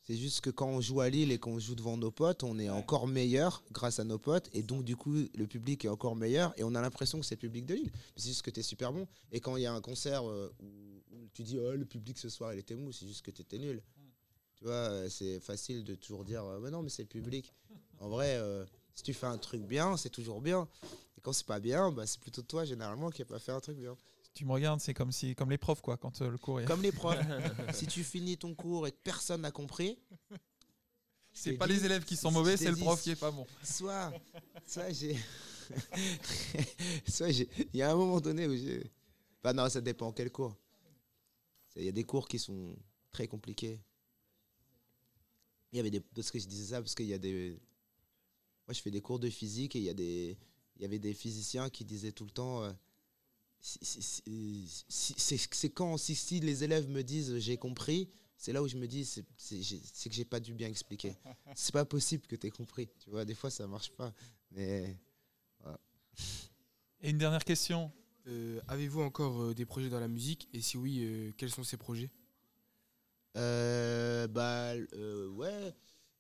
[0.05, 2.59] C'est juste que quand on joue à Lille et qu'on joue devant nos potes, on
[2.59, 4.51] est encore meilleur grâce à nos potes.
[4.53, 6.53] Et donc, du coup, le public est encore meilleur.
[6.59, 7.93] Et on a l'impression que c'est le public de Lille.
[8.17, 9.07] C'est juste que tu es super bon.
[9.31, 12.29] Et quand il y a un concert euh, où, tu dis, oh, le public ce
[12.29, 13.81] soir, il était mou, c'est juste que tu étais nul.
[14.57, 17.55] Tu vois, euh, c'est facile de toujours dire, euh, mais non, mais c'est le public.
[18.01, 20.69] En vrai, euh, si tu fais un truc bien, c'est toujours bien.
[21.17, 23.61] Et quand c'est pas bien, bah, c'est plutôt toi, généralement, qui n'a pas fait un
[23.61, 23.97] truc bien.
[24.35, 26.65] Tu me regardes, c'est comme si, comme les profs, quoi, quand euh, le cours est.
[26.65, 27.19] Comme les profs.
[27.75, 29.99] si tu finis ton cours et que personne n'a compris,
[31.33, 33.47] C'est pas les élèves qui sont mauvais, c'est le prof qui est pas bon.
[33.63, 34.13] Soit,
[34.67, 35.17] soit j'ai.
[37.09, 37.49] soit j'ai.
[37.73, 38.91] Il y a un moment donné où j'ai.
[39.43, 40.57] Bah non, ça dépend quel cours.
[41.77, 42.77] Il y a des cours qui sont
[43.11, 43.81] très compliqués.
[45.73, 46.01] Il y avait des.
[46.01, 47.59] Parce que je disais ça, parce qu'il y a des.
[48.67, 50.37] Moi, je fais des cours de physique et il y a des.
[50.77, 52.65] Il y avait des physiciens qui disaient tout le temps.
[52.65, 52.73] euh,
[53.61, 58.89] c'est quand si, si les élèves me disent j'ai compris, c'est là où je me
[58.89, 61.17] dis c'est que j'ai pas dû bien expliquer.
[61.55, 62.89] C'est pas possible que tu aies compris.
[62.99, 64.13] Tu vois, des fois ça marche pas.
[64.51, 64.97] Mais
[65.61, 65.79] voilà.
[67.03, 67.93] Et une dernière question.
[68.27, 70.49] Euh, Avez-vous encore euh, des projets dans la musique?
[70.53, 72.11] Et si oui, euh, quels sont ces projets?
[73.37, 75.75] Euh, bah euh, ouais.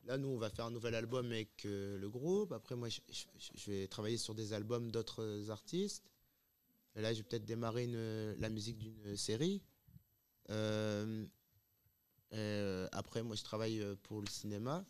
[0.04, 2.52] Là, nous, on va faire un nouvel album avec euh, le groupe.
[2.52, 3.24] Après, moi, je, je-
[3.54, 6.04] je vais travailler sur des albums d'autres artistes.
[6.96, 9.62] Et là, je vais peut-être démarrer une- la musique d'une série.
[10.50, 11.26] Euh,
[12.34, 14.84] euh, après, moi, je travaille pour le cinéma.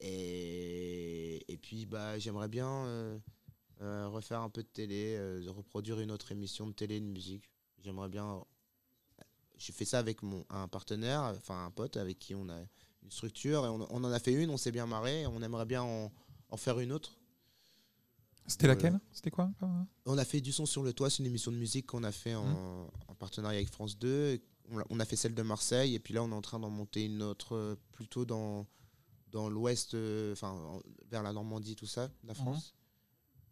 [0.00, 3.20] Et, et puis, bah, j'aimerais bien
[3.80, 7.50] refaire un peu de télé, reproduire une autre émission de télé de musique.
[7.82, 8.44] J'aimerais bien
[9.56, 12.60] j'ai fait ça avec mon, un partenaire, enfin un pote avec qui on a
[13.06, 15.64] une structure et on, on en a fait une, on s'est bien marré, on aimerait
[15.64, 16.12] bien en,
[16.50, 17.16] en faire une autre.
[18.48, 18.80] C'était Voilà.
[18.82, 21.50] laquelle C'était quoi comme- On a fait du son sur le toit, c'est une émission
[21.52, 22.90] de musique qu'on a fait en, Mhm.
[23.08, 24.40] en partenariat avec France 2.
[24.70, 26.58] On a, on a fait celle de Marseille et puis là on est en train
[26.58, 28.66] d'en monter une autre euh, plutôt dans,
[29.30, 32.40] dans l'ouest, euh, enfin en- vers la Normandie, tout ça, la Mhm.
[32.40, 32.74] France.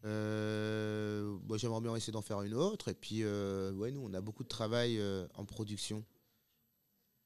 [0.04, 2.88] Euh, J'aimerais bien essayer d'en faire une autre.
[2.88, 6.04] Et puis, euh, ouais, nous, on a beaucoup de travail euh, en production.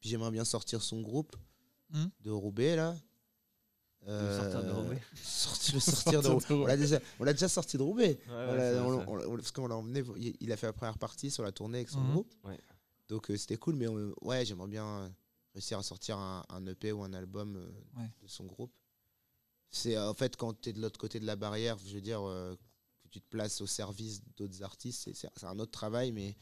[0.01, 1.35] Puis j'aimerais bien sortir son groupe
[1.91, 2.11] Mhm.
[2.21, 2.97] de Roubaix, là.
[4.07, 5.03] sortir de Roubaix.
[5.25, 6.47] sorti- le sortir de Roubaix.
[6.55, 8.19] On l'a déjà, on l'a déjà sorti de Roubaix.
[8.29, 10.03] Ouais, ouais, On l'a- c'est on- vrai, on- on- parce qu'on l'a emmené,
[10.41, 12.13] il- a fait la première partie sur la tournée avec son Mhm.
[12.13, 12.35] groupe.
[12.45, 12.59] Ouais.
[13.09, 15.09] Donc euh, c'était cool, mais on- ouais, j'aimerais bien euh,
[15.55, 17.71] réussir à sortir un, un EP ou un album euh,
[18.01, 18.11] Ouais.
[18.23, 18.73] de son groupe.
[19.71, 22.01] C'est euh, en fait quand tu es de l'autre côté de la barrière, je veux
[22.01, 22.55] dire, euh,
[23.03, 26.37] que tu te places au service d'autres artistes, c'est- c'est c'est un autre travail, mais,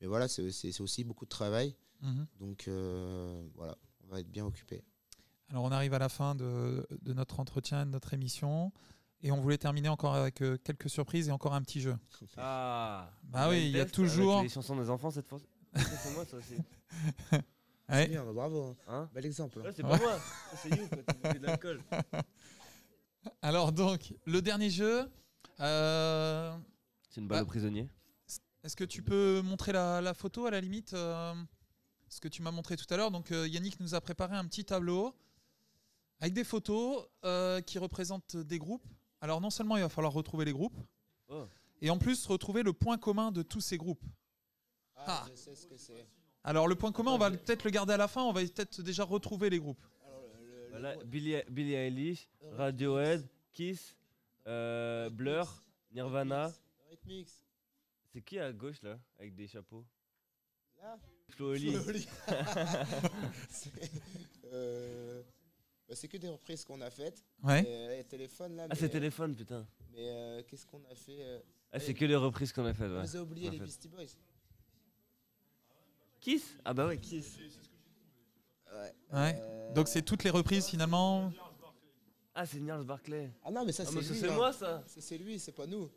[0.00, 0.42] mais voilà, c'est
[0.80, 1.74] aussi beaucoup de travail.
[2.00, 2.26] Mhm.
[2.38, 3.76] Donc euh, voilà,
[4.14, 4.82] va être bien occupé.
[5.50, 8.72] Alors on arrive à la fin de, de notre entretien, de notre émission.
[9.22, 11.96] Et on voulait terminer encore avec euh, quelques surprises et encore un petit jeu.
[12.36, 15.38] Ah Bah oui, il y a toujours- avec les chansons des enfants cette fois.
[15.76, 16.54] c'est moi ça aussi.
[17.90, 18.04] Ouais.
[18.04, 18.74] C'est bien, bravo.
[18.88, 19.58] Hein Bel exemple.
[19.60, 21.82] Ouais, c'est pas moi, ça, c'est you, tu de l'alcool.
[23.42, 25.06] Alors donc, le dernier jeu.
[25.60, 26.56] euh,
[27.10, 27.88] C'est une balle bah, au prisonnier.
[28.62, 31.34] Est-ce que tu peux montrer la, la photo à la limite euh,
[32.14, 33.10] Ce que tu m'as montré tout à l'heure.
[33.10, 35.16] Donc euh, Yannick nous a préparé un petit tableau
[36.20, 38.86] avec des photos euh, qui représentent des groupes.
[39.20, 40.76] Alors non seulement il va falloir retrouver les groupes,
[41.28, 41.48] Oh.
[41.80, 44.04] et en plus retrouver le point commun de tous ces groupes.
[44.94, 46.06] Ah, je sais ce que c'est.
[46.44, 48.80] Alors le point commun, on va peut-être le garder à la fin, on va peut-être
[48.80, 49.84] déjà retrouver les groupes.
[50.70, 53.96] Voilà, Billie, Billie Eilish, Radiohead, Kiss,
[54.46, 56.52] euh, Blur, Nirvana.
[58.12, 59.84] C'est qui à gauche là, avec des chapeaux?
[60.80, 60.96] Là
[61.30, 61.54] Flo.
[63.50, 63.70] C'est
[64.52, 65.22] euh,
[65.88, 67.22] bah, c'est que des reprises qu'on a faites.
[67.42, 67.62] Ouais.
[67.62, 68.66] Et, euh, téléphones là.
[68.70, 69.66] Ah, c'est téléphone, putain.
[69.92, 71.40] Mais euh, qu'est-ce qu'on a fait euh,
[71.72, 72.90] Ah, c'est que les reprises qu'on a faites.
[72.90, 73.02] On Ouais.
[73.02, 73.64] nous a oublié les fait.
[73.64, 74.04] Beastie Boys.
[76.20, 76.56] Kiss?
[76.64, 77.36] Ah bah ouais, Kiss.
[78.72, 78.92] Ouais.
[79.12, 79.36] Ouais.
[79.38, 81.30] Euh, Donc c'est toutes les reprises finalement?
[82.34, 83.30] Ah, c'est Gnarls Barclay.
[83.44, 84.82] Ah non, mais ça Ah, c'est moi, ça.
[84.86, 85.90] C'est lui, c'est pas nous.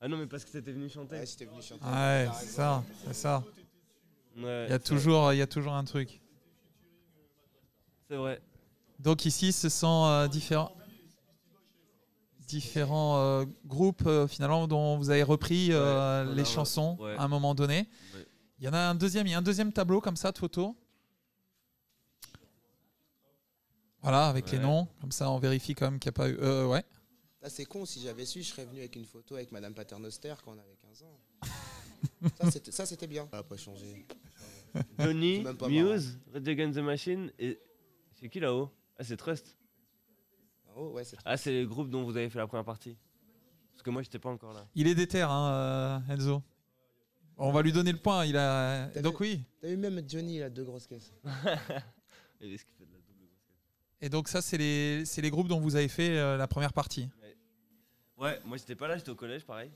[0.00, 1.16] Ah non, mais parce que t'étais venu chanter.
[1.16, 1.84] Ouais, j'étais venu chanter.
[1.84, 3.44] Ouais, T'as c'est ça, c'est ça.
[4.36, 6.20] Ouais, Il y a toujours, il y a toujours un truc.
[8.08, 8.40] C'est vrai.
[8.98, 10.74] Donc ici, ce sont euh, différents,
[12.46, 17.16] différents euh, groupes euh, finalement dont vous avez repris euh, Ouais, les chansons ouais.
[17.16, 17.88] à un moment donné.
[18.14, 18.26] Ouais.
[18.58, 20.38] Il y en a un deuxième, il y a un deuxième tableau comme ça de
[20.38, 20.74] photos.
[24.02, 26.36] Voilà, avec les noms, comme ça on vérifie quand même qu'il n'y a pas eu.
[26.40, 26.84] euh, ouais.
[27.42, 30.34] Ah, c'est con, si j'avais su, je serais venu avec une photo avec Madame Paternoster
[30.44, 31.18] quand on avait 15 ans.
[32.70, 33.28] Ça, c'était- bien.
[33.30, 34.06] Ça n'a pas changé.
[34.98, 35.44] Johnny.
[35.68, 37.58] Muse, Red Against the Machine et.
[38.12, 38.70] C'est qui là-haut?
[38.98, 39.56] Ah, c'est Trust.
[40.76, 42.96] Oh, ouais, c'est Ah, c'est le groupe dont vous avez fait la première partie.
[43.70, 44.66] Parce que moi, j'étais pas encore là.
[44.74, 46.42] Il est déter, hein, euh, Enzo.
[47.36, 48.24] On va lui donner le point.
[48.24, 48.86] Il a.
[49.00, 49.44] Donc vu- oui.
[49.60, 51.12] T'as eu même Johnny, il a deux grosses caisses.
[51.24, 53.28] De la double
[54.00, 56.72] Et donc ça, c'est les, c'est les groupes dont vous avez fait euh, la première
[56.72, 57.08] partie.
[58.18, 59.70] Ouais, moi j'étais pas là, j'étais au collège, pareil.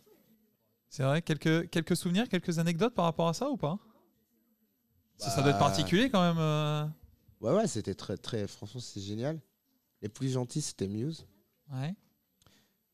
[0.89, 3.79] C'est vrai, quelques, quelques souvenirs, quelques anecdotes par rapport à ça ou pas?
[5.19, 6.39] Ça, ça doit être Bah, particulier quand même.
[6.39, 6.87] euh.
[7.41, 8.47] Ouais, ouais, c'était très, très.
[8.47, 9.41] Franchement, c'est génial.
[10.03, 11.27] Les plus gentils, c'était Muse.
[11.73, 11.95] Ouais.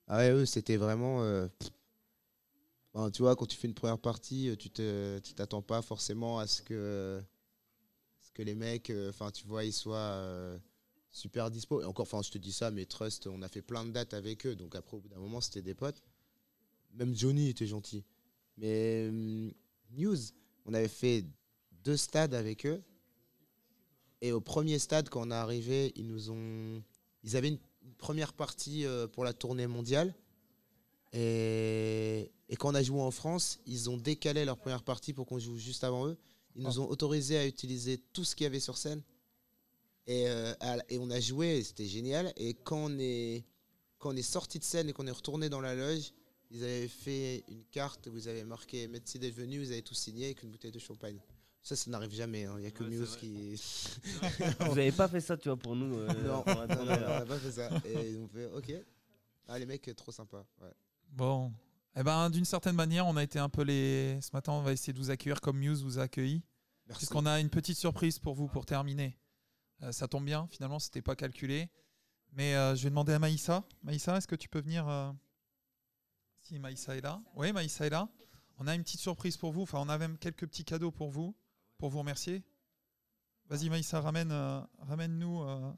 [0.09, 1.23] Ah ouais, eux, c'était vraiment.
[1.23, 1.49] euh.
[2.95, 5.81] Ben, tu vois, quand tu fais une première partie, euh, tu te, tu t'attends pas
[5.81, 7.23] forcément à ce que,
[8.21, 10.59] ce que les mecs, enfin, tu vois, ils soient euh,
[11.11, 11.81] super dispo.
[11.81, 14.13] Et encore, enfin, je te dis ça, mais Trust, on a fait plein de dates
[14.15, 16.03] avec eux, donc après, au bout d'un moment, c'était des potes.
[16.93, 18.05] Même Johnny était gentil.
[18.57, 19.11] Mais
[19.91, 20.17] News,
[20.67, 21.25] on avait fait
[21.85, 22.83] deux stades avec eux.
[24.21, 26.83] Et au premier stade, quand on est arrivé, ils nous ont.
[27.25, 27.59] Ils avaient une,
[27.99, 30.15] première partie euh, pour la tournée mondiale.
[31.13, 35.27] Et, et quand on a joué en France, ils ont décalé leur première partie pour
[35.27, 36.17] qu'on joue juste avant eux.
[36.55, 39.03] Ils nous ont autorisé à utiliser tout ce qu'il y avait sur scène.
[40.07, 40.55] Et, euh,
[40.89, 42.33] et on a joué, c'était génial.
[42.37, 43.45] Et quand on est,
[43.99, 46.13] quand on est sorti de scène et qu'on est retourné dans la loge,
[46.53, 49.95] ils avaient fait une carte où ils avaient marqué Merci d'être venu, vous avez tout
[49.95, 51.19] signé avec une bouteille de champagne.
[51.63, 52.45] Ça, ça n'arrive jamais.
[52.45, 52.55] hein.
[52.57, 53.55] Il n'y a que Ouais, Muse qui.
[54.61, 55.97] Vous avez pas fait ça, tu vois, pour nous.
[55.97, 57.71] euh, non, on n'a pas fait ça.
[57.85, 58.73] Et ils ont fait OK.
[59.47, 60.45] Ah, les mecs, trop sympas.
[60.61, 60.73] Ouais.
[61.11, 61.53] Bon.
[61.95, 64.19] Eh ben, d'une certaine manière, on a été un peu les.
[64.21, 66.43] Ce matin, on va essayer de vous accueillir comme Muse vous a accueilli.
[66.89, 66.99] Merci.
[67.07, 69.17] Puisqu'on a une petite surprise pour vous pour terminer.
[69.83, 71.69] Euh, ça tombe bien, finalement, c'était pas calculé.
[72.33, 73.63] Mais euh, je vais demander à Maïssa.
[73.85, 75.13] Maïssa, est-ce que tu peux venir euh,
[76.43, 77.21] Si Maïssa est là.
[77.37, 78.09] Oui, Maïssa est là.
[78.59, 79.63] On a une petite surprise pour vous.
[79.63, 81.37] Enfin, on a même quelques petits cadeaux pour vous,
[81.79, 82.43] pour vous remercier.
[83.49, 85.73] Vas-y, Maïssa, ramène, euh, ramène-nous euh,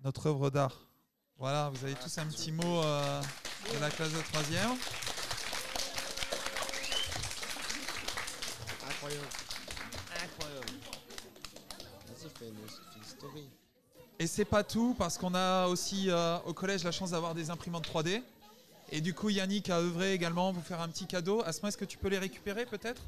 [0.00, 0.88] notre œuvre d'art.
[1.36, 3.22] Voilà, vous avez tous un petit mot euh,
[3.74, 4.70] de la classe de troisième.
[8.88, 9.26] Incroyable.
[10.24, 10.66] Incroyable.
[14.18, 17.50] Et c'est pas tout, parce qu'on a aussi euh, au collège la chance d'avoir des
[17.50, 18.22] imprimantes 3D.
[18.94, 21.42] Et du coup, Yannick a œuvré également pour faire un petit cadeau.
[21.46, 23.00] Asma, est-ce que tu peux les récupérer peut-être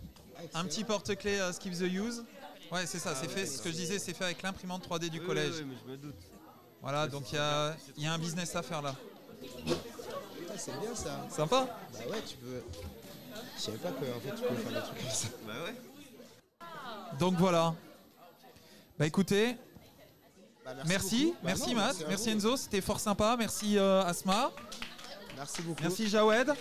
[0.55, 2.24] Un petit porte-clés euh, Skip the Use.
[2.73, 3.47] Ouais, c'est ça, Ah c'est ouais, fait.
[3.47, 5.52] Ce que je disais, c'est fait avec l'imprimante 3D du Oui, collège.
[5.56, 6.16] oui, oui, mais je me doute.
[6.81, 8.94] Voilà, donc il y a, il y a un business à faire là.
[9.43, 11.27] Ah, c'est bien ça.
[11.31, 12.62] Sympa Bah ouais, tu peux.
[13.56, 15.28] Je savais pas que en fait, tu peux faire des trucs comme ça.
[15.47, 17.19] Bah ouais.
[17.19, 17.74] Donc voilà.
[18.98, 19.56] Bah écoutez,
[20.65, 21.35] Bah, merci, beaucoup.
[21.35, 22.31] Bah merci non, Matt, merci merci.
[22.31, 24.51] Enzo, c'était fort sympa, merci euh, Asma,
[25.36, 25.82] Merci beaucoup.
[25.82, 26.52] merci Jawed.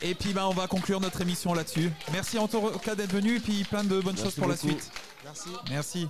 [0.00, 1.90] Et puis bah, on va conclure notre émission là-dessus.
[2.12, 4.56] Merci en tout cas d'être venu et puis plein de bonnes Merci choses pour la
[4.56, 4.90] suite.
[5.24, 5.48] Merci.
[5.70, 6.08] Merci.